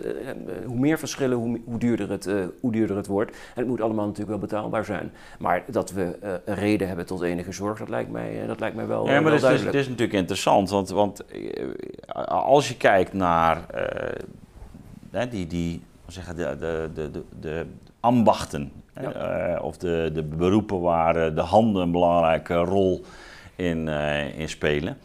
[0.65, 3.31] hoe meer verschillen, hoe, hoe, duurder het, uh, hoe duurder het wordt.
[3.31, 5.11] En het moet allemaal natuurlijk wel betaalbaar zijn.
[5.39, 8.87] Maar dat we een reden hebben tot enige zorg, dat lijkt mij, dat lijkt mij
[8.87, 11.23] wel, ja, maar wel dat is, is, natuurlijk interessant, want, want
[12.27, 13.65] als je kijkt naar
[15.29, 17.65] die, die zeggen, de, de, de, de,
[18.01, 19.59] ambachten, ja.
[19.59, 23.05] of de, de beroepen waar de handen een belangrijke rol
[23.55, 23.87] in,
[24.37, 24.97] in spelen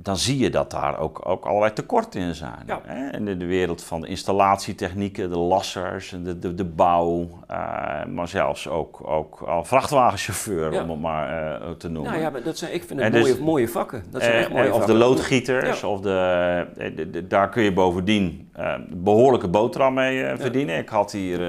[0.00, 2.62] dan zie je dat daar ook, ook allerlei tekorten in zijn.
[2.66, 2.80] Ja.
[2.84, 3.16] Hè?
[3.16, 8.68] In de wereld van de installatietechnieken, de lassers, de, de, de bouw, uh, maar zelfs
[8.68, 12.12] ook, ook al vrachtwagenchauffeur, om het maar uh, te noemen.
[12.12, 14.04] Nou ja, dat zijn, ik vind het mooie, dus, mooie vakken.
[14.10, 16.66] Dat zijn echt mooie of de loodgieters, of de,
[17.10, 18.50] de, daar kun je bovendien
[18.88, 20.78] behoorlijke boterham mee verdienen.
[20.78, 21.40] Ik had hier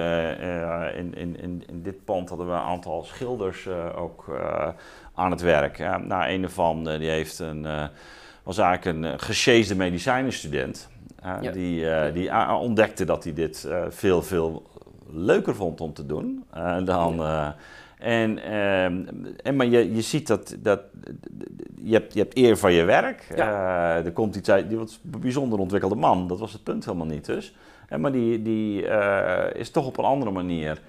[0.95, 4.25] in, in, in, in dit pand hadden we een aantal schilders ook
[5.13, 5.77] aan het werk.
[6.03, 7.67] Nou, een ervan die heeft een
[8.43, 10.89] was eigenlijk een uh, gesjeesde medicijnenstudent.
[11.25, 14.63] Uh, Die, uh, die ontdekte dat hij dit veel, veel
[15.11, 16.43] leuker vond om te doen
[16.83, 17.23] dan.
[17.97, 19.03] En, ehm,
[19.43, 20.81] en, maar je, je ziet dat, dat
[21.81, 23.33] je, hebt, je hebt eer van je werk.
[23.35, 23.95] Ja.
[23.95, 27.07] er komt iets uit, die was een bijzonder ontwikkelde man, dat was het punt helemaal
[27.07, 27.55] niet dus.
[27.87, 28.87] En, maar die, die
[29.53, 30.81] is toch op een andere manier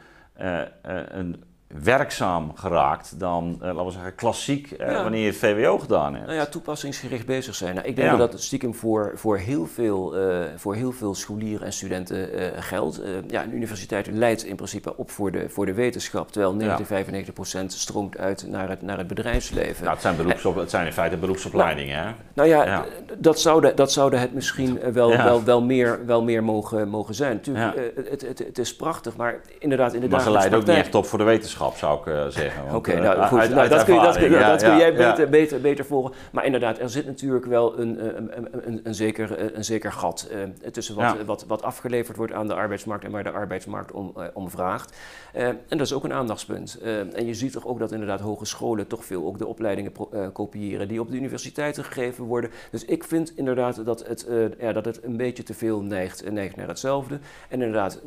[1.12, 1.42] een,
[1.78, 6.26] werkzaam geraakt dan, uh, laten we zeggen, klassiek uh, wanneer je het VWO gedaan hebt.
[6.26, 7.74] Nou ja, toepassingsgericht bezig zijn.
[7.74, 11.66] Nou, ik denk dat dat stiekem voor, voor, heel veel, uh, voor heel veel scholieren
[11.66, 12.28] en studenten
[12.62, 13.00] geldt.
[13.26, 17.34] ja, een universiteit leidt in principe op voor de, voor de wetenschap, terwijl 90, 95
[17.34, 19.82] procent stroomt uit naar het, naar het bedrijfsleven.
[19.82, 22.14] Nou, het, zijn beroepsop, het zijn in feite beroepsopleidingen, nou, hè?
[22.34, 22.84] Nou ja, ja.
[23.18, 27.34] Dat, zouden, dat zouden het misschien wel, wel, wel, meer, wel meer mogen, mogen zijn.
[27.34, 30.76] Natuurlijk, het, het, het, is prachtig, maar inderdaad in de Maar ze leiden ook niet
[30.76, 32.64] echt op voor de wetenschap zou ik uh, zeggen.
[32.64, 35.28] Oké, okay, nou, goed, nou, dat, kun, je, dat, kun, ja, dat kun jij beter,
[35.28, 36.12] beter, beter volgen.
[36.32, 40.30] Maar inderdaad, er zit natuurlijk wel een, een, een, een zeker, een zeker gat
[40.72, 44.50] tussen wat, wat, wat afgeleverd wordt aan de arbeidsmarkt en waar de arbeidsmarkt om, om
[44.50, 44.96] vraagt.
[45.32, 46.78] en dat is ook een aandachtspunt.
[47.14, 49.92] en je ziet toch ook dat inderdaad hogescholen toch veel ook de opleidingen
[50.32, 52.50] kopiëren die op de universiteiten gegeven worden.
[52.70, 54.26] Dus ik vind inderdaad dat het,
[54.58, 57.18] ja, dat het een beetje te veel neigt, neigt naar hetzelfde.
[57.48, 58.00] En inderdaad,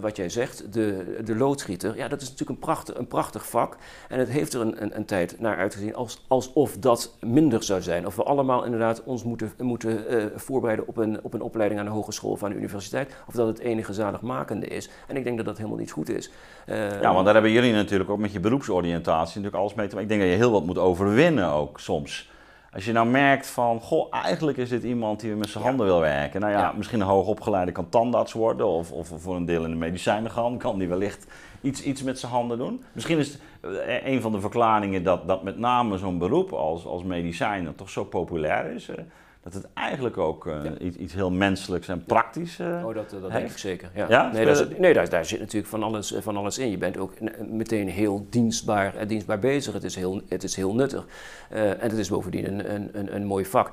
[0.00, 3.76] wat jij zegt, de, de loodgieter, ja, dat is natuurlijk een prachtig een prachtig vak.
[4.08, 7.82] En het heeft er een, een, een tijd naar uitgezien als, alsof dat minder zou
[7.82, 8.06] zijn.
[8.06, 11.86] Of we allemaal inderdaad ons moeten, moeten uh, voorbereiden op een, op een opleiding aan
[11.86, 13.14] de hogeschool of aan de universiteit.
[13.26, 14.90] Of dat het enige zaligmakende is.
[15.06, 16.30] En ik denk dat dat helemaal niet goed is.
[16.66, 19.94] Uh, ja, want daar hebben jullie natuurlijk ook met je beroepsoriëntatie natuurlijk alles mee te
[19.94, 20.10] maken.
[20.10, 22.34] Ik denk dat je heel wat moet overwinnen ook soms.
[22.76, 26.00] Als je nou merkt van, goh, eigenlijk is dit iemand die met zijn handen wil
[26.00, 26.40] werken.
[26.40, 26.72] Nou ja, ja.
[26.76, 30.58] misschien een hoogopgeleide kan tandarts worden of, of voor een deel in de medicijnen gaan.
[30.58, 31.26] Kan die wellicht
[31.60, 32.82] iets, iets met zijn handen doen.
[32.92, 37.02] Misschien is eh, een van de verklaringen dat, dat met name zo'n beroep als, als
[37.02, 38.88] medicijn toch zo populair is.
[38.88, 38.96] Eh,
[39.42, 43.30] dat het eigenlijk ook uh, iets, iets, heel menselijks en praktisch uh, Oh, dat, dat
[43.30, 43.90] denk ik zeker.
[43.94, 44.06] Ja.
[44.08, 44.32] ja?
[44.32, 46.70] Nee, daar, nee daar, daar, zit natuurlijk van alles, van alles in.
[46.70, 47.12] Je bent ook
[47.50, 49.72] meteen heel dienstbaar, dienstbaar bezig.
[49.72, 51.06] Het is heel, het is heel nuttig.
[51.52, 53.70] Uh, en het is bovendien een, een, een, een mooi vak.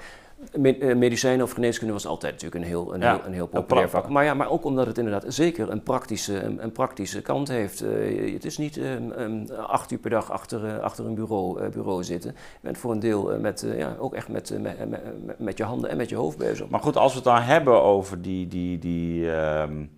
[0.51, 4.10] Eh, medicijnen of geneeskunde was altijd natuurlijk een heel, een heel, een heel populair vak.
[4.10, 7.84] Maar, ja, maar ook omdat het inderdaad zeker een praktische, een, praktische kant heeft.
[7.84, 12.03] Uh, het is niet um, acht uur per dag achter, uh, achter een bureau, bureau
[12.03, 12.32] zitten.
[12.32, 15.89] Je bent voor een deel met, ja, ook echt met, met, met, met, je handen
[15.89, 16.69] en met je hoofd bezig.
[16.69, 19.91] Maar goed, als we het dan hebben over die, die, die um,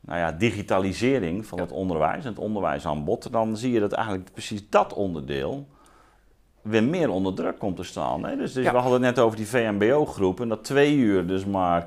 [0.00, 1.64] nou ja, digitalisering van ja.
[1.64, 5.66] het onderwijs en het onderwijsaanbod, dan zie je dat eigenlijk precies dat onderdeel
[6.62, 8.24] weer meer onder druk komt te staan.
[8.24, 8.36] Hè?
[8.36, 11.86] Dus, dus we hadden het net over die VMBO-groep en dat twee uur dus maar,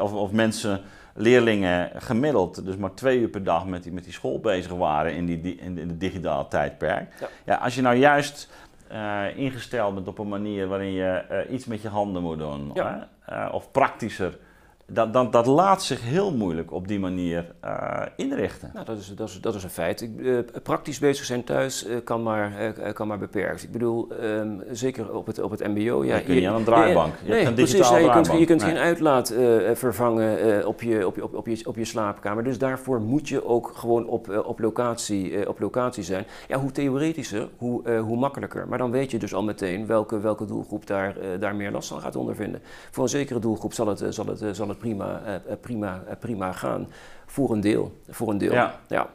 [0.00, 0.80] of, of mensen,
[1.16, 5.14] leerlingen gemiddeld, dus maar twee uur per dag met die, met die school bezig waren
[5.14, 7.08] in, die, in, in de digitale tijdperk.
[7.20, 7.28] Ja.
[7.44, 8.50] ja als je nou juist
[8.92, 12.70] uh, ingesteld bent op een manier waarin je uh, iets met je handen moet doen,
[12.74, 13.08] ja.
[13.32, 14.38] uh, of praktischer
[14.92, 18.70] dat, dat, dat laat zich heel moeilijk op die manier uh, inrichten.
[18.74, 20.00] Nou, dat is, dat, is, dat is een feit.
[20.00, 23.62] Ik, uh, praktisch bezig zijn thuis uh, kan, maar, kan maar beperkt.
[23.62, 26.04] Ik bedoel, um, zeker op het, op het mbo.
[26.04, 27.14] Ja, je kun je aan een draaibank.
[27.24, 28.70] Je, nee, precies, ja, je, kunt, je kunt nee.
[28.70, 29.34] geen uitlaat
[29.74, 32.44] vervangen op, je, op, je, op, op, je, op je slaapkamer.
[32.44, 36.26] Dus daarvoor moet je ook gewoon op, op, locatie, op locatie zijn.
[36.48, 38.68] Ja, hoe theoretischer, hoe, hoe makkelijker.
[38.68, 42.00] Maar dan weet je dus al meteen welke, welke doelgroep daar, daar meer last van
[42.00, 42.60] gaat ondervinden.
[42.90, 46.88] Voor een zekere doelgroep zal het, zal het, zal het prima, prima, prima gaan.
[47.26, 47.92] Voor een deel.
[48.08, 48.52] Voor een deel.
[48.52, 48.80] Ja.
[48.88, 49.08] ja.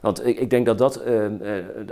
[0.00, 1.26] Want ik, ik, denk dat dat, uh,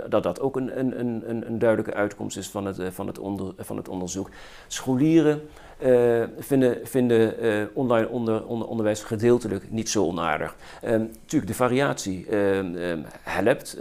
[0.09, 3.53] dat, dat ook een, een, een, een duidelijke uitkomst is van het, van het, onder,
[3.57, 4.29] van het onderzoek.
[4.67, 5.41] Scholieren
[5.79, 10.55] uh, vinden, vinden uh, online onder, onder, onderwijs gedeeltelijk niet zo onaardig.
[10.83, 13.77] Um, natuurlijk, de variatie um, um, helpt.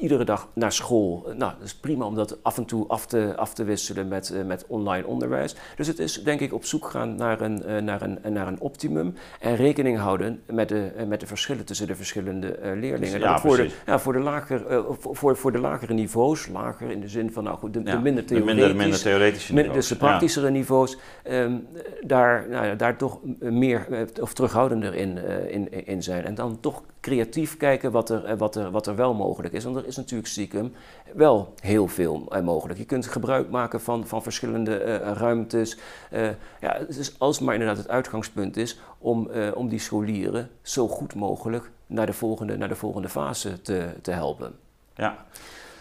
[0.00, 1.26] iedere dag naar school.
[1.36, 4.32] nou, dat is prima om dat af en toe af te, af te wisselen met,
[4.34, 5.54] uh, met online onderwijs.
[5.76, 9.14] Dus het is denk ik op zoek gaan naar een, naar een, naar een optimum.
[9.40, 13.20] En rekening houden met de, met de verschillen tussen de verschillende leerlingen.
[13.20, 17.08] Ja, voor, de, ja, voor, de lager, voor, voor de lagere niveaus, lager in de
[17.08, 19.74] zin van nou goed, de, ja, de minder theoretische, de minder, minder theoretische niveaus.
[19.74, 20.52] Dus de praktischere ja.
[20.52, 20.96] niveaus
[21.30, 21.66] um,
[22.02, 26.24] daar, nou, daar toch meer eh, of terughoudender in, uh, in, in zijn.
[26.24, 29.64] En dan toch creatief kijken wat er, eh, wat, er, wat er wel mogelijk is.
[29.64, 30.72] Want er is natuurlijk stiekem
[31.14, 32.78] wel heel veel mogelijk.
[32.78, 35.78] Je kunt gebruik maken van, van verschillende ruimtes.
[36.12, 36.28] Uh,
[36.60, 41.70] ja, dus als maar inderdaad het uitgangspunt is om, om die scholieren zo goed mogelijk
[41.86, 44.54] naar de volgende, naar de volgende fase te, te helpen.
[44.94, 45.24] Ja.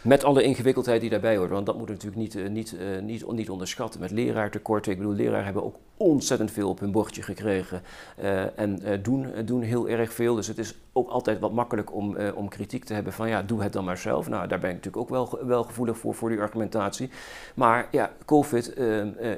[0.03, 1.49] Met alle ingewikkeldheid die daarbij hoort.
[1.49, 3.99] Want dat moet natuurlijk niet, uh, niet, uh, niet, niet onderschatten.
[3.99, 4.91] Met leraartekorten.
[4.91, 7.81] Ik bedoel, leraren hebben ook ontzettend veel op hun bordje gekregen.
[8.23, 10.35] Uh, en doen, doen heel erg veel.
[10.35, 13.63] Dus het is ook altijd wat makkelijk om, om kritiek te hebben van ja, doe
[13.63, 14.29] het dan maar zelf.
[14.29, 17.09] Nou, daar ben ik natuurlijk ook wel, wel gevoelig voor, voor die argumentatie.
[17.55, 18.73] Maar ja, COVID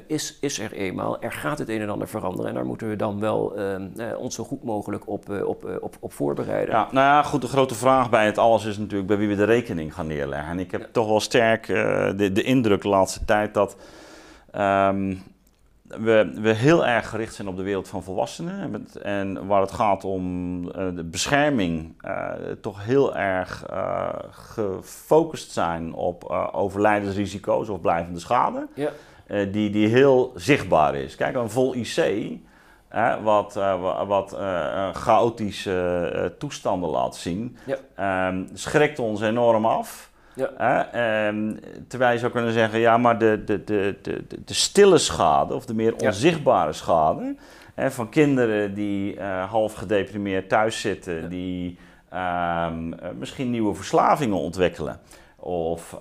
[0.06, 1.22] is, is er eenmaal.
[1.22, 2.48] Er gaat het een en ander veranderen.
[2.48, 3.56] En daar moeten we dan wel
[4.18, 6.74] ons zo goed mogelijk op, op, op, op voorbereiden.
[6.74, 9.34] Ja, nou ja, goed, de grote vraag bij het alles is natuurlijk bij wie we
[9.36, 10.50] de rekening gaan neerleggen.
[10.50, 13.76] En ik heb toch wel sterk de, de, indruk de laatste tijd dat
[14.54, 15.22] um,
[15.88, 18.86] we, we heel erg gericht zijn op de wereld van volwassenen.
[19.02, 21.94] En waar het gaat om de bescherming,
[22.60, 23.64] toch heel erg
[24.30, 28.66] gefocust zijn op overlijdensrisico's of blijvende schade.
[28.74, 28.90] Ja.
[29.44, 31.14] die, die heel zichtbaar is.
[31.14, 32.28] Kijk, een vol IC
[33.22, 33.54] wat,
[34.06, 34.36] wat
[34.92, 37.56] chaotische toestanden laat zien,
[37.94, 38.28] ja.
[38.28, 40.10] um, schrikt ons enorm af.
[40.36, 41.28] Ja.
[41.28, 41.58] Um,
[41.88, 45.66] terwijl je zou kunnen zeggen, ja, maar de, de, de, de, de stille schade of
[45.66, 47.36] de meer onzichtbare schade
[47.76, 51.78] van kinderen die half gedeprimeerd thuis zitten, die
[52.14, 55.00] um, misschien nieuwe verslavingen ontwikkelen.
[55.36, 55.98] Of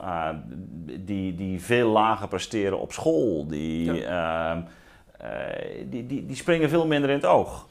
[0.85, 4.05] die, die veel lager presteren op school, die
[5.17, 7.67] eh, die, die, die springen veel minder in het oog.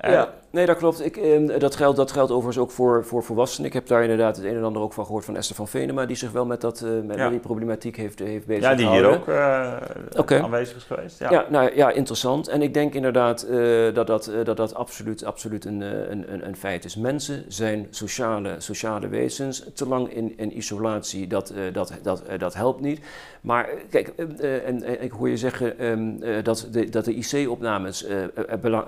[0.00, 1.04] Ja, nee, dat klopt.
[1.04, 3.68] Ik, ehm, dat, geldt, dat geldt overigens ook voor, voor volwassenen.
[3.68, 6.06] Ik heb daar inderdaad het een en ander ook van gehoord van Esther van Venema,
[6.06, 9.04] die zich wel met, dat, uh, met, die problematiek heeft, heeft bezig Ja, die hier
[9.04, 11.18] ook uh, aanwezig is geweest.
[11.18, 11.30] Ja.
[11.30, 12.48] ja, nou, ja, interessant.
[12.48, 16.56] En ik denk inderdaad uh, dat, dat, dat dat absoluut, absoluut een, een, een, een,
[16.56, 16.96] feit is.
[16.96, 19.64] Mensen zijn sociale, sociale wezens.
[19.74, 23.00] Te lang in, in isolatie, dat, dat, dat, dat helpt niet.
[23.40, 24.08] Maar kijk,
[24.64, 28.06] en, ik hoor je zeggen um, dat de, dat de IC-opnames
[28.60, 28.84] belang,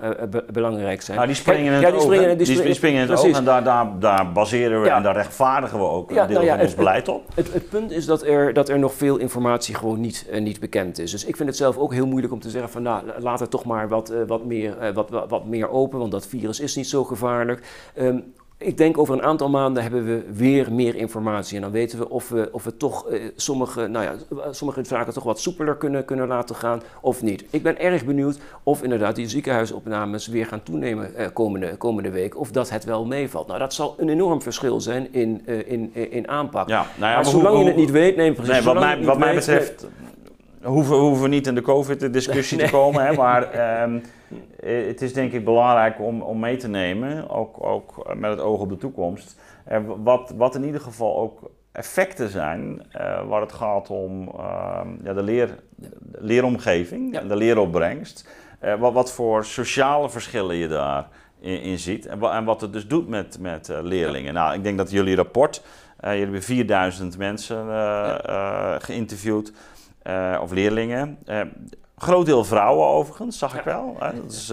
[0.51, 1.17] belangrijk zijn.
[1.17, 3.37] Nou, die springen in het ja, die springen, die springen, die springen in het oog
[3.37, 6.59] en daar, daar, daar baseren we en daar rechtvaardigen we ook een deel nou van
[6.59, 7.23] ons beleid op.
[7.35, 10.59] Het, het, punt is dat er, dat er nog veel informatie gewoon niet, uh, niet
[10.59, 11.11] bekend is.
[11.11, 13.49] Dus ik vind het zelf ook heel moeilijk om te zeggen van nou, laat het
[13.49, 16.59] toch maar wat, uh, wat, meer, uh, wat, wat, wat, meer open, want dat virus
[16.59, 17.91] is niet zo gevaarlijk.
[17.99, 18.33] Um,
[18.63, 21.55] ik denk over een aantal maanden hebben we weer meer informatie.
[21.55, 24.15] En dan weten we of we, of we toch eh, sommige, nou ja,
[24.51, 27.45] sommige zaken toch wat soepeler kunnen, kunnen laten gaan of niet.
[27.49, 32.37] Ik ben erg benieuwd of inderdaad die ziekenhuisopnames weer gaan toenemen eh, komende, komende week.
[32.39, 33.47] Of dat het wel meevalt.
[33.47, 36.69] Nou, dat zal een enorm verschil zijn in, uh, in, in aanpak.
[36.69, 38.53] Ja, nou ja, maar, zolang je het niet weet, neem precies.
[38.53, 39.87] Nee, wat mij, wat mij betreft
[40.63, 43.05] hoeven, hoeven we niet in de COVID-discussie te komen.
[43.05, 43.99] Hè, maar ehm,
[44.59, 48.39] eh, het is denk ik belangrijk om, om mee te nemen, ook, ook met het
[48.39, 49.35] oog op de toekomst.
[50.03, 55.13] Wat, wat in ieder geval ook effecten zijn uh, waar het gaat om ehm, ja,
[55.13, 55.89] de, leer, de
[56.19, 58.27] leeromgeving, de leeropbrengst.
[58.79, 61.07] wat, wat voor sociale verschillen je daar
[61.39, 64.33] in, ziet en, en, wat het dus doet met, met leerlingen.
[64.33, 65.61] Nou, ik denk dat jullie rapport,
[66.01, 67.67] jullie hebben 4000 mensen
[68.81, 69.53] geïnterviewd.
[70.07, 71.17] Uh, of leerlingen.
[71.25, 71.41] Uh,
[71.97, 73.95] groot deel vrouwen overigens, zag ik wel.
[73.99, 74.21] Hè?
[74.21, 74.49] Dat is,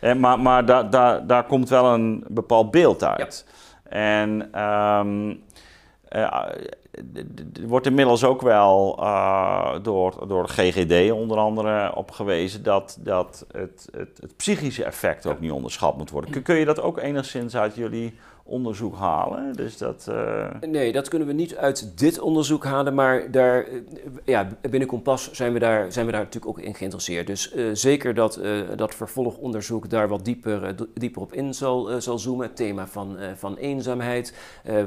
[0.00, 3.46] uh, maar maar daar daar daar komt wel een bepaald beeld uit.
[3.88, 5.42] En um,
[7.66, 8.96] wordt inmiddels ook wel
[9.82, 15.26] door, door de GGD onder andere op gewezen dat, dat het, het, het psychische effect
[15.26, 16.42] ook niet onderschat moet worden.
[16.42, 18.14] Kun je dat ook enigszins uit jullie
[18.46, 19.52] onderzoek halen.
[19.52, 20.46] Dus dat, uh...
[20.60, 23.72] Nee, dat kunnen we niet uit dit onderzoek halen, maar daar, eh,
[24.24, 27.26] ja, binnen Kompas zijn we, daar, zijn we daar natuurlijk ook in geïnteresseerd.
[27.26, 32.18] Dus uh, zeker dat, uh, dat vervolgonderzoek daar wat dieper, dieper op in zal, zal
[32.18, 32.46] zoomen.
[32.46, 34.34] Het thema van, van eenzaamheid,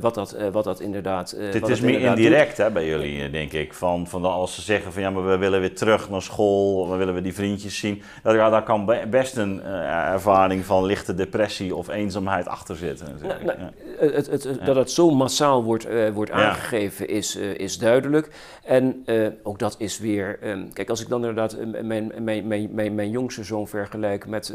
[0.01, 1.38] wat, dat, wat dat inderdaad.
[1.51, 3.74] Dit is meer indirect hè, bij jullie, denk ik.
[3.74, 6.95] Van, van als ze zeggen van ja, maar we willen weer terug naar school, we
[6.95, 8.01] willen we die vriendjes zien.
[8.24, 13.08] Dat, ja, daar kan best een ervaring van lichte depressie of eenzaamheid achter zitten.
[13.22, 13.71] Nou, nou,
[14.13, 18.29] het, het, Dat het zo massaal wordt, uh, wordt aangegeven is, uh, is duidelijk.
[18.63, 20.39] En uh, ook dat is weer...
[20.43, 24.53] Um, kijk, als ik dan inderdaad mijn, mijn, mijn, mijn, mijn jongste zoon vergelijk met,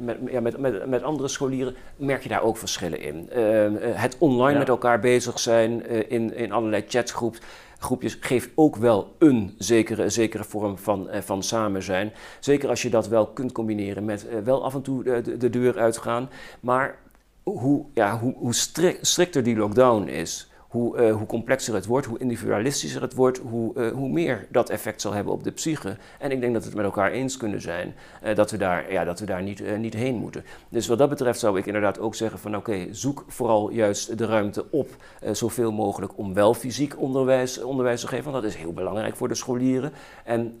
[0.00, 1.74] met, ja, met, met, met andere scholieren...
[1.96, 3.30] merk je daar ook verschillen in.
[3.30, 4.58] Ehm, het online ja.
[4.58, 7.40] met elkaar bezig zijn in, in allerlei chatgroeps
[7.82, 12.12] groepjes geeft ook wel een zekere, zekere vorm van, van samen zijn.
[12.40, 15.78] Zeker als je dat wel kunt combineren met wel af en toe de, de, deur
[15.78, 16.30] uitgaan.
[16.60, 16.98] Maar
[17.44, 18.54] hoe, ja, hoe, hoe
[19.00, 23.74] strikter die lockdown is, hoe, uh, hoe complexer het wordt, hoe individualistischer het wordt, hoe,
[23.74, 25.96] uh, hoe meer dat effect zal hebben op de psyche.
[26.18, 27.94] En ik denk dat we het met elkaar eens kunnen zijn
[28.24, 30.44] uh, dat we daar, ja, dat we daar niet, niet heen moeten.
[30.68, 34.26] Dus wat dat betreft zou ik inderdaad ook zeggen van oké, zoek vooral juist de
[34.26, 34.88] ruimte op
[35.32, 39.28] zoveel mogelijk om wel fysiek onderwijs, onderwijs te geven, want dat is heel belangrijk voor
[39.28, 39.92] de scholieren.
[40.24, 40.58] En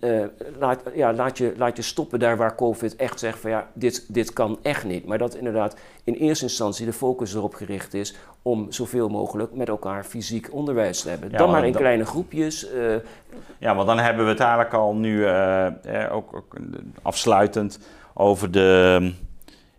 [0.58, 4.14] laat, ja, laat, je, laat je stoppen daar waar COVID echt zegt van ja, dit,
[4.14, 5.06] dit kan echt niet.
[5.06, 9.68] Maar dat inderdaad in eerste instantie de focus erop gericht is om zoveel mogelijk met
[9.68, 11.32] elkaar fysiek onderwijs te hebben.
[11.32, 12.72] dan maar in kleine groepjes.
[12.74, 12.94] Uh,
[13.58, 16.56] ja, want dan hebben we het eigenlijk al nu uh, eh, ook, ook,
[17.02, 17.78] afsluitend
[18.14, 19.12] over de,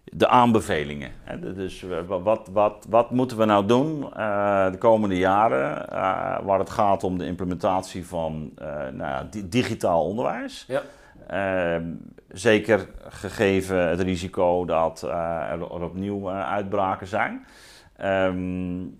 [0.03, 1.11] de aanbevelingen.
[1.55, 5.85] Dus wat, wat, wat moeten we nou doen uh, de komende jaren
[6.45, 8.51] waar het gaat om de implementatie van
[8.91, 10.65] nou ja, digitaal onderwijs?
[10.67, 10.81] Ja.
[11.27, 11.83] Ehm,
[12.27, 17.45] zeker gegeven het risico dat er opnieuw uitbraken zijn.
[18.01, 18.97] Um,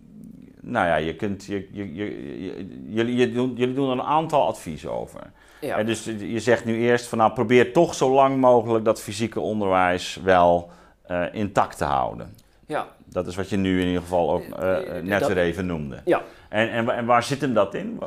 [0.62, 4.92] nou ja, je kunt, je, je, je, jullie, doen, jullie doen er een aantal adviezen
[4.92, 5.22] over.
[5.62, 5.78] Ja.
[5.78, 9.40] En dus je zegt nu eerst van nou probeer toch zo lang mogelijk dat fysieke
[9.40, 10.72] onderwijs wel
[11.02, 12.36] eh, intact te houden.
[12.66, 12.88] Ja.
[13.14, 15.66] Dat is wat je nu in ieder geval ook eh, eh, net Dat- weer even
[15.66, 16.02] noemde.
[16.06, 18.00] Ja, En, en, wa- en waar zit hem dat in?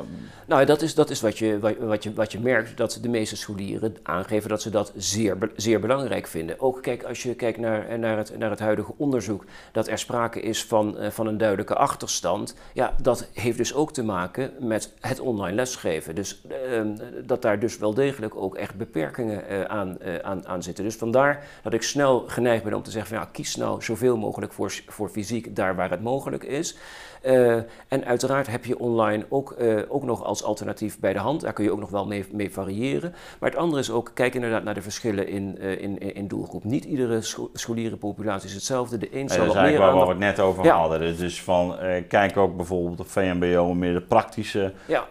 [0.45, 3.35] Nou, dat is, dat is wat, je, wat, je, wat je merkt, dat de meeste
[3.37, 6.59] scholieren aangeven dat ze dat zeer, zeer belangrijk vinden.
[6.59, 10.41] Ook kijk, als je kijkt naar, naar, het, naar het huidige onderzoek, dat er sprake
[10.41, 12.55] is van, eh, van een duidelijke achterstand.
[12.73, 16.15] Ja, dat heeft dus ook te maken met het online lesgeven.
[16.15, 16.81] Dus eh,
[17.25, 20.83] dat daar dus wel degelijk ook echt beperkingen eh, aan, eh, aan, aan zitten.
[20.83, 24.17] Dus vandaar dat ik snel geneigd ben om te zeggen van ja, kies nou zoveel
[24.17, 26.77] mogelijk voor, voor fysiek daar waar het mogelijk is.
[27.21, 27.55] Eh,
[27.87, 31.41] en uiteraard heb je online ook, eh, ook nog als alternatief bij de hand.
[31.41, 33.13] Daar kun je ook nog wel mee, mee variëren.
[33.39, 36.63] Maar het andere is ook, kijk inderdaad naar de verschillen in, eh, in, in doelgroep.
[36.63, 38.97] Niet iedere scho- scholierenpopulatie is hetzelfde.
[38.97, 40.77] De een zal dat is wat meer eigenlijk waar we het net over Ja.
[40.77, 40.99] hadden.
[40.99, 41.75] Dus- Dus van
[42.07, 45.05] kijk ook bijvoorbeeld op VMBO meer de praktische Ja,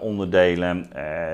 [0.00, 0.90] onderdelen.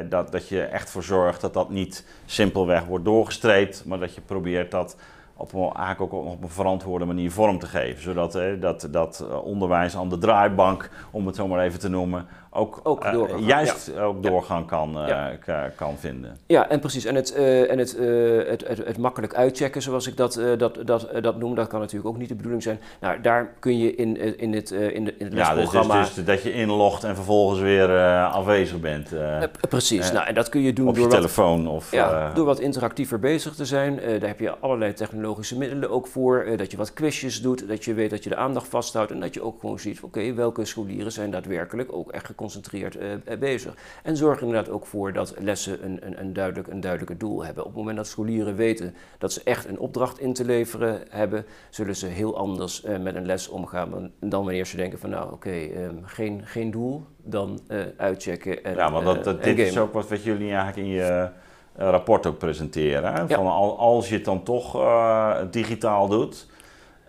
[0.09, 4.21] dat, dat je echt voor zorgt dat dat niet simpelweg wordt doorgestreept, maar dat je
[4.21, 4.97] probeert dat
[5.39, 8.03] op een, eigenlijk ook op een verantwoorde manier vorm te geven.
[8.03, 12.27] Zodat dat, dat eh, onderwijs aan de draaibank, om het zo maar even te noemen,
[12.51, 15.31] ook, Ook eh, juist ook doorgang kan, eh, Ja.
[15.45, 16.37] ka- kan vinden.
[16.47, 17.05] Ja, en precies.
[17.05, 17.97] En het, en het,
[18.49, 22.09] het, het, het makkelijk uitchecken, zoals ik dat, dat, dat, dat noem, dat kan natuurlijk
[22.09, 22.81] ook niet de bedoeling zijn.
[23.01, 26.01] Nou, daar kun je in, in, het, in, de, in het Ja, dus, dus, lesprogramma...
[26.01, 29.11] dus dat je inlogt en vervolgens weer afwezig bent
[29.69, 30.13] precies.
[30.13, 31.69] nou, en dat kun je doen op je wat, telefoon.
[31.69, 33.97] Of, Ja, door wat interactiever bezig te zijn.
[33.97, 34.93] Daar heb je allerlei
[35.29, 36.41] technologische middelen ook voor.
[36.41, 39.11] Eh, dat je wat quizjes doet, dat je weet dat je de aandacht vasthoudt.
[39.11, 43.13] En dat je ook gewoon ziet, oké, welke scholieren zijn daadwerkelijk ook echt geconcentreerd eh,
[43.13, 43.75] eh, bezig.
[44.03, 47.45] En zorg er inderdaad ook voor dat lessen een, een, een, duidelijk, een duidelijke doel
[47.45, 47.63] hebben.
[47.63, 51.45] Op het moment dat scholieren weten dat ze echt een opdracht in te leveren hebben,
[51.71, 55.51] zullen ze heel anders met een les omgaan dan, wanneer ze denken van nou oké,
[55.51, 57.61] ehm, geen, geen doel, dan
[57.97, 61.29] uitchecken en Ja, maar dat, dat, dit is ook wat, wat jullie eigenlijk in je
[61.79, 63.13] rapport ook presenteren.
[63.15, 63.29] Hè?
[63.29, 66.47] Van al, als je het dan toch eh, digitaal doet,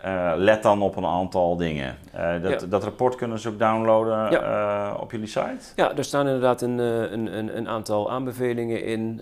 [0.02, 1.98] eh, let dan op een aantal dingen.
[2.12, 2.68] Eh, dat, Ja.
[2.68, 4.96] dat rapport kunnen ze ook downloaden Ja.
[5.00, 5.58] op jullie site?
[5.76, 9.22] Ja, er staan inderdaad een, een, een, een aantal aanbevelingen in.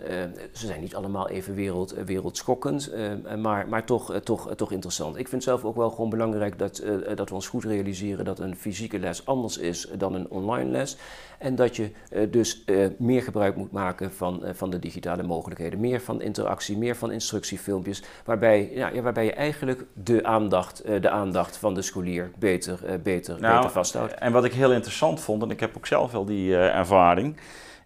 [0.54, 2.92] Ze zijn niet allemaal even wereld, wereldschokkend,
[3.38, 5.18] maar, maar toch, toch, toch interessant.
[5.18, 6.84] Ik vind zelf ook wel gewoon belangrijk dat,
[7.16, 10.98] dat we ons goed realiseren dat een fysieke les anders is dan een online les.
[11.38, 15.24] En dat je eh, dus eh, meer gebruik moet maken van, eh, van de digitale
[15.24, 15.80] mogelijkheden.
[15.80, 18.04] Meer van interactie, meer van instructiefilmpjes.
[18.26, 23.56] Waarbij, ja, waarbij je eigenlijk de aandacht, de aandacht van de scholier beter, beter, Nou,
[23.56, 24.14] beter vasthoudt.
[24.14, 27.36] En wat ik heel interessant vond, en ik heb ook zelf wel die ervaring,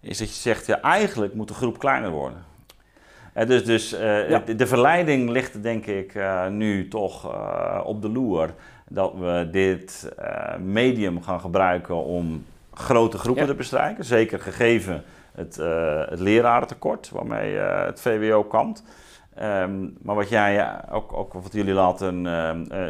[0.01, 2.43] is dat je zegt, ja, eigenlijk moet de groep kleiner worden.
[3.33, 4.39] Eh, dus dus Ja.
[4.39, 6.13] de, de verleiding ligt denk ik
[6.49, 7.25] nu toch
[7.85, 8.53] op de loer
[8.89, 10.11] dat we dit
[10.59, 13.49] medium gaan gebruiken om grote groepen Ja.
[13.49, 14.05] te bestrijken.
[14.05, 18.83] Zeker gegeven het, eh, het lerarentekort waarmee eh, het VWO kampt.
[19.35, 22.27] Ehm, maar wat jij eh, ook, ook wat jullie laten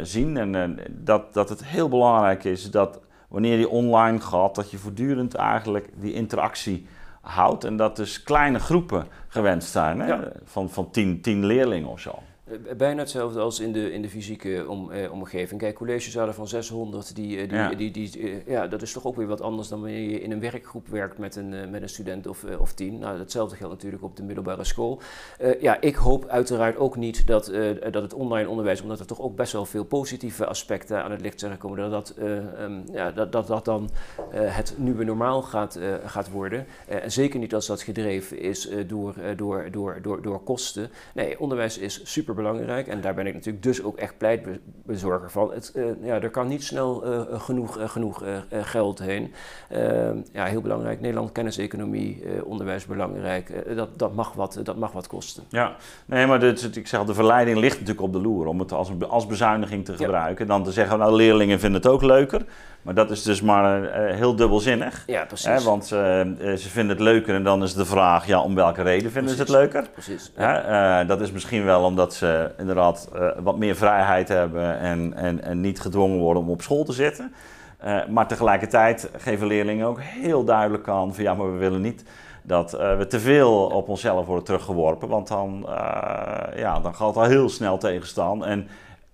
[0.06, 4.78] zien, en dat, dat het heel belangrijk is dat wanneer je online gaat, dat je
[4.78, 6.88] voortdurend eigenlijk die interactie
[7.22, 7.64] houdt.
[7.64, 10.08] En dat dus kleine groepen gewenst zijn, hè?
[10.08, 10.32] Ja.
[10.44, 12.20] van, van tien, tien leerlingen of zo.
[12.52, 15.60] Eh, Bijna hetzelfde als in de, in de fysieke om, eh, omgeving.
[15.62, 17.70] Kijk, collegezalen van 600, die, eh, die, Ja.
[17.70, 20.32] die, die, eh, ja, dat is toch ook weer wat anders dan wanneer je in
[20.32, 23.00] een werkgroep werkt met een, eh, met een student of, eh, of tien.
[23.00, 25.00] Nou, hetzelfde geldt natuurlijk op de middelbare school.
[25.38, 29.06] Eh, ja, ik hoop uiteraard ook niet dat, eh, dat het online onderwijs, omdat er
[29.06, 32.64] toch ook best wel veel positieve aspecten aan het licht zijn gekomen, dat dat, eh,
[32.64, 33.90] ehm, ja, dat, dat, dat dan
[34.32, 36.66] eh, het nieuwe normaal gaat, eh, gaat worden.
[36.88, 40.40] Eh, en zeker niet als dat gedreven is eh, door, eh, door, door, door, door
[40.44, 40.90] kosten.
[41.14, 45.52] Nee, onderwijs is super belangrijk en daar ben ik natuurlijk dus ook echt pleitbezorger van.
[45.54, 49.34] Het, eh, ja, er kan niet snel eh, genoeg, eh, genoeg geld heen.
[49.70, 51.02] Ehm, ja, heel belangrijk.
[51.02, 53.76] Nederland, kenniseconomie, onderwijs belangrijk.
[53.76, 55.44] Dat, dat, mag wat, dat mag wat kosten.
[55.50, 55.76] Ja,
[56.06, 58.90] nee, maar dit, ik zeg, de verleiding ligt natuurlijk op de loer om het als,
[59.10, 59.98] als bezuiniging te Ja.
[59.98, 60.48] gebruiken.
[60.48, 62.42] Dan te zeggen, nou, leerlingen vinden het ook leuker.
[62.82, 65.04] Maar dat is dus maar heel dubbelzinnig.
[65.08, 65.46] Ja, precies.
[65.46, 69.12] Hè, want ze vinden het leuker en dan is de vraag, ja, om welke reden
[69.12, 69.90] vinden ze het leuker?
[69.94, 70.32] precies.
[70.36, 70.54] Hè,
[71.02, 75.44] eh, dat is misschien wel omdat ze inderdaad eh, wat meer vrijheid hebben en, en,
[75.44, 77.34] en niet gedwongen worden om op school te zitten.
[77.82, 82.04] Eh, maar tegelijkertijd geven leerlingen ook heel duidelijk aan van ja, maar we willen niet
[82.42, 85.08] dat eh, we te veel op onszelf worden teruggeworpen.
[85.08, 88.46] Want dan, eh, ja, dan gaat het al heel snel tegenstaan.
[88.46, 88.68] En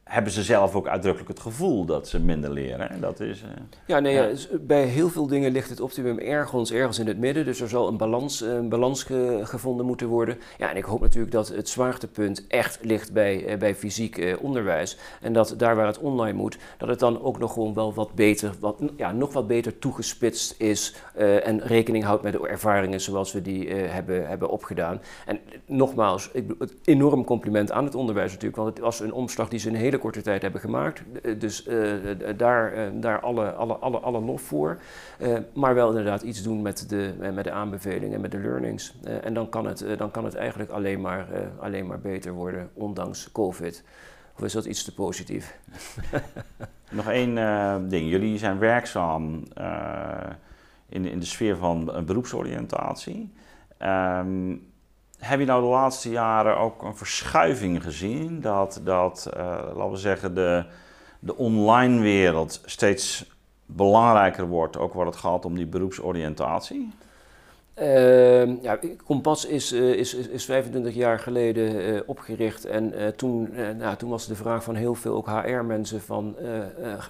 [0.08, 3.02] hebben ze zelf ook uitdrukkelijk het gevoel dat ze minder leren.
[3.02, 3.48] Dat is, uh,
[3.86, 4.30] ja, nee, ja.
[4.60, 7.46] bij heel veel dingen ligt het optimum ergens, ergens in het midden.
[7.46, 9.04] Dus er zal een balans, een balans
[9.44, 10.38] gevonden moeten worden.
[10.58, 14.98] Ja, en ik hoop natuurlijk dat het zwaartepunt echt ligt bij, bij fysiek uh, onderwijs.
[15.22, 18.14] En dat daar waar het online moet, dat het dan ook nog gewoon wel wat
[18.14, 20.96] beter, wat, ja, nog wat beter toegespitst is.
[21.44, 25.02] en rekening houdt met de ervaringen zoals we die hebben, hebben opgedaan.
[25.26, 26.52] En nogmaals, ik,
[26.84, 28.58] enorm compliment aan het onderwijs natuurlijk.
[28.58, 31.04] Want het was een omslag die ze een hele korte tijd hebben gemaakt.
[31.24, 31.94] Eh, dus uh,
[32.38, 34.78] daar, uh, daar alle, alle, alle, alle lof voor.
[35.54, 38.96] Maar wel inderdaad iets doen met de, met de aanbevelingen en met de learnings.
[39.24, 41.28] en dan kan, het, dan kan het eigenlijk alleen maar,
[41.60, 43.84] alleen maar beter worden, ondanks COVID.
[44.36, 45.60] Of is dat iets te positief?
[46.90, 47.36] Nog één
[47.90, 48.10] ding.
[48.10, 49.44] Jullie zijn werkzaam
[50.90, 53.34] in, in de sfeer van beroepsoriëntatie.
[53.82, 54.68] Um,
[55.18, 58.42] heb je nou de laatste jaren ook een verschuiving gezien?
[58.42, 59.44] Dat, dat uh,
[59.76, 60.66] laten we zeggen, de,
[61.20, 66.94] de online wereld steeds belangrijker wordt, ook wat het gaat om die beroepsoriëntatie?
[67.82, 73.50] Uh, ja, Kompas is, uh, is, is, 25 jaar geleden uh, opgericht en uh, toen,
[73.78, 76.36] nou, toen was de vraag van heel veel ook HR-mensen van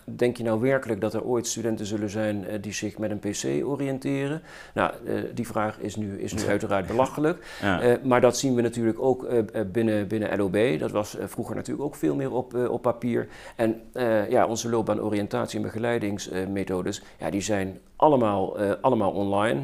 [0.04, 3.66] denk je nou werkelijk dat er ooit studenten zullen zijn die zich met een PC
[3.66, 4.42] oriënteren?
[4.74, 4.92] Nou,
[5.34, 7.98] die vraag is nu, is nu uiteraard belachelijk, ja.
[8.04, 9.28] maar dat zien we natuurlijk ook
[9.72, 10.80] binnen, binnen LOB.
[10.80, 13.82] Dat was vroeger natuurlijk ook veel meer op, op papier en
[14.30, 19.62] ja, onze loopbaanoriëntatie en begeleidingsmethodes, ja, die zijn allemaal, allemaal online.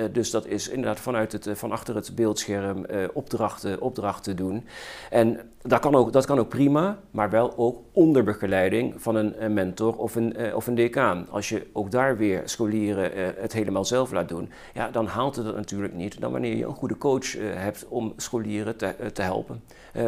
[0.00, 4.66] Uh, dus dat is inderdaad vanuit het, van achter het beeldscherm opdrachten, opdrachten doen.
[5.10, 9.54] En dat kan, ook, dat kan ook prima, maar wel ook onder begeleiding van een,
[9.54, 11.26] mentor of een, of een decaan.
[11.30, 15.44] Als je ook daar weer scholieren het helemaal zelf laat doen, ja, dan haalt het
[15.44, 19.62] dat natuurlijk niet dan wanneer je een goede coach hebt om scholieren te, te helpen.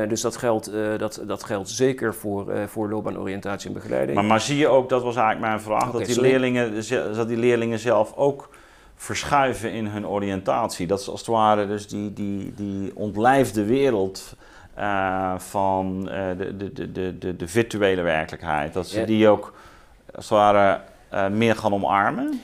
[0.08, 4.16] dus dat geldt, dat, dat geldt zeker voor, voor loopbaanoriëntatie en begeleiding.
[4.16, 6.30] Maar, maar zie je ook, dat was eigenlijk mijn vraag, okay, dat die sorry.
[6.30, 6.74] leerlingen
[7.14, 8.48] dat die leerlingen zelf ook
[9.02, 10.86] verschuiven in hun oriëntatie.
[10.86, 14.36] Dat is als het ware dus die, die, die ontlijfde wereld
[14.78, 18.72] uh, van uh, de, de, de, de, de virtuele werkelijkheid.
[18.72, 19.06] Dat ze ja.
[19.06, 19.54] die ook
[20.14, 20.80] als het ware
[21.12, 22.40] uh, meer gaan omarmen.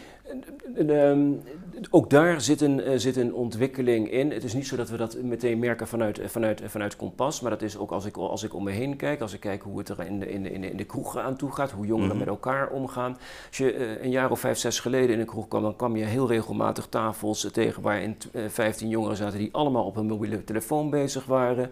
[1.90, 4.30] Ook daar zit een, uh, zit een ontwikkeling in.
[4.30, 7.62] Het is niet zo dat we dat meteen merken vanuit, vanuit, vanuit Kompas, maar dat
[7.62, 9.88] is ook als ik, als ik om me heen kijk, als ik kijk hoe het
[9.88, 12.04] er in de, in de, in de, in de kroegen aan toe gaat, hoe jongeren
[12.04, 12.18] mm -hmm.
[12.18, 13.16] met elkaar omgaan.
[13.48, 16.04] Als je een jaar of vijf, zes geleden in een kroeg kwam, dan kwam je
[16.04, 18.16] heel regelmatig tafels tegen waarin
[18.48, 21.70] 15 jongeren zaten die allemaal op hun mobiele telefoon bezig waren.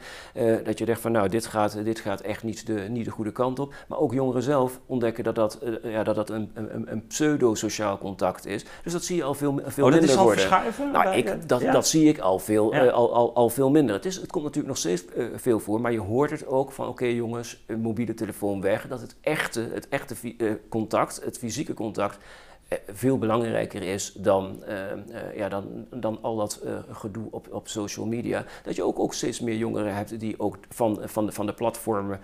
[0.64, 3.32] dat je dacht van nou, dit gaat, dit gaat echt niet de, niet de goede
[3.32, 3.74] kant op.
[3.88, 8.46] Maar ook jongeren zelf ontdekken dat dat, ja, dat, dat een, een, een pseudo-sociaal contact
[8.46, 8.64] is.
[8.82, 10.40] Dus dat zie je al veel, veel oh, minder is worden.
[10.40, 10.90] verschuiven?
[10.90, 11.72] Nou, ik, dat, ja.
[11.72, 12.84] dat zie ik al veel, ja.
[12.84, 13.94] uh, al, al, al veel minder.
[13.94, 16.72] Het, is, het komt natuurlijk nog steeds uh, veel voor, maar je hoort het ook
[16.72, 18.88] van oké okay, jongens, een mobiele telefoon weg.
[18.88, 22.22] Dat het echte, het echte uh, contact, het fysieke contact, eh,
[22.92, 27.68] veel belangrijker is dan, uh, uh, ja, dan, dan al dat uh, gedoe op, op
[27.68, 28.44] social media.
[28.62, 31.52] Dat je ook, ook steeds meer jongeren hebt die ook van, van, de, van de
[31.52, 32.20] platformen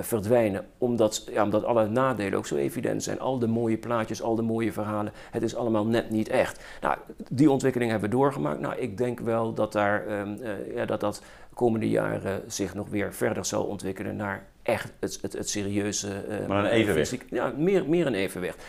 [0.00, 0.66] verdwijnen.
[0.78, 3.20] Omdat, ja, omdat alle nadelen ook zo evident zijn.
[3.20, 5.12] Al de mooie plaatjes, al de mooie verhalen.
[5.30, 6.64] Het is allemaal net niet echt.
[6.80, 6.96] Nou,
[7.28, 8.60] die ontwikkeling hebben we doorgemaakt.
[8.60, 10.36] Nou, ik denk wel dat daar, ehm,
[10.74, 11.22] ja, dat, dat
[11.54, 16.24] komende jaren zich nog weer verder zal ontwikkelen naar echt het, het, het serieuze...
[16.48, 17.08] maar een evenwicht.
[17.08, 18.64] Fysiek, ja, meer, meer een evenwicht.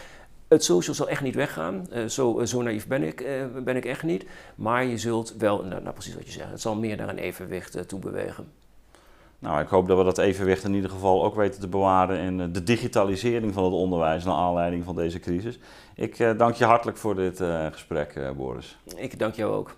[0.48, 1.88] Het social zal echt niet weggaan.
[1.94, 4.26] Uh, zo, zo naïef ben ik, uh, ben ik echt niet.
[4.56, 7.18] Maar je zult wel, nou, nou, precies wat je zegt, het zal meer naar een
[7.18, 8.52] evenwicht toe bewegen.
[9.40, 12.54] Nou, ik hoop dat we dat evenwicht in ieder geval ook weten te bewaren in
[12.54, 15.60] de digitalisering van het onderwijs naar aanleiding van deze crisis.
[15.96, 17.42] Ik dank je hartelijk voor dit
[17.72, 18.78] gesprek, Boris.
[18.96, 19.76] Ik dank jou ook.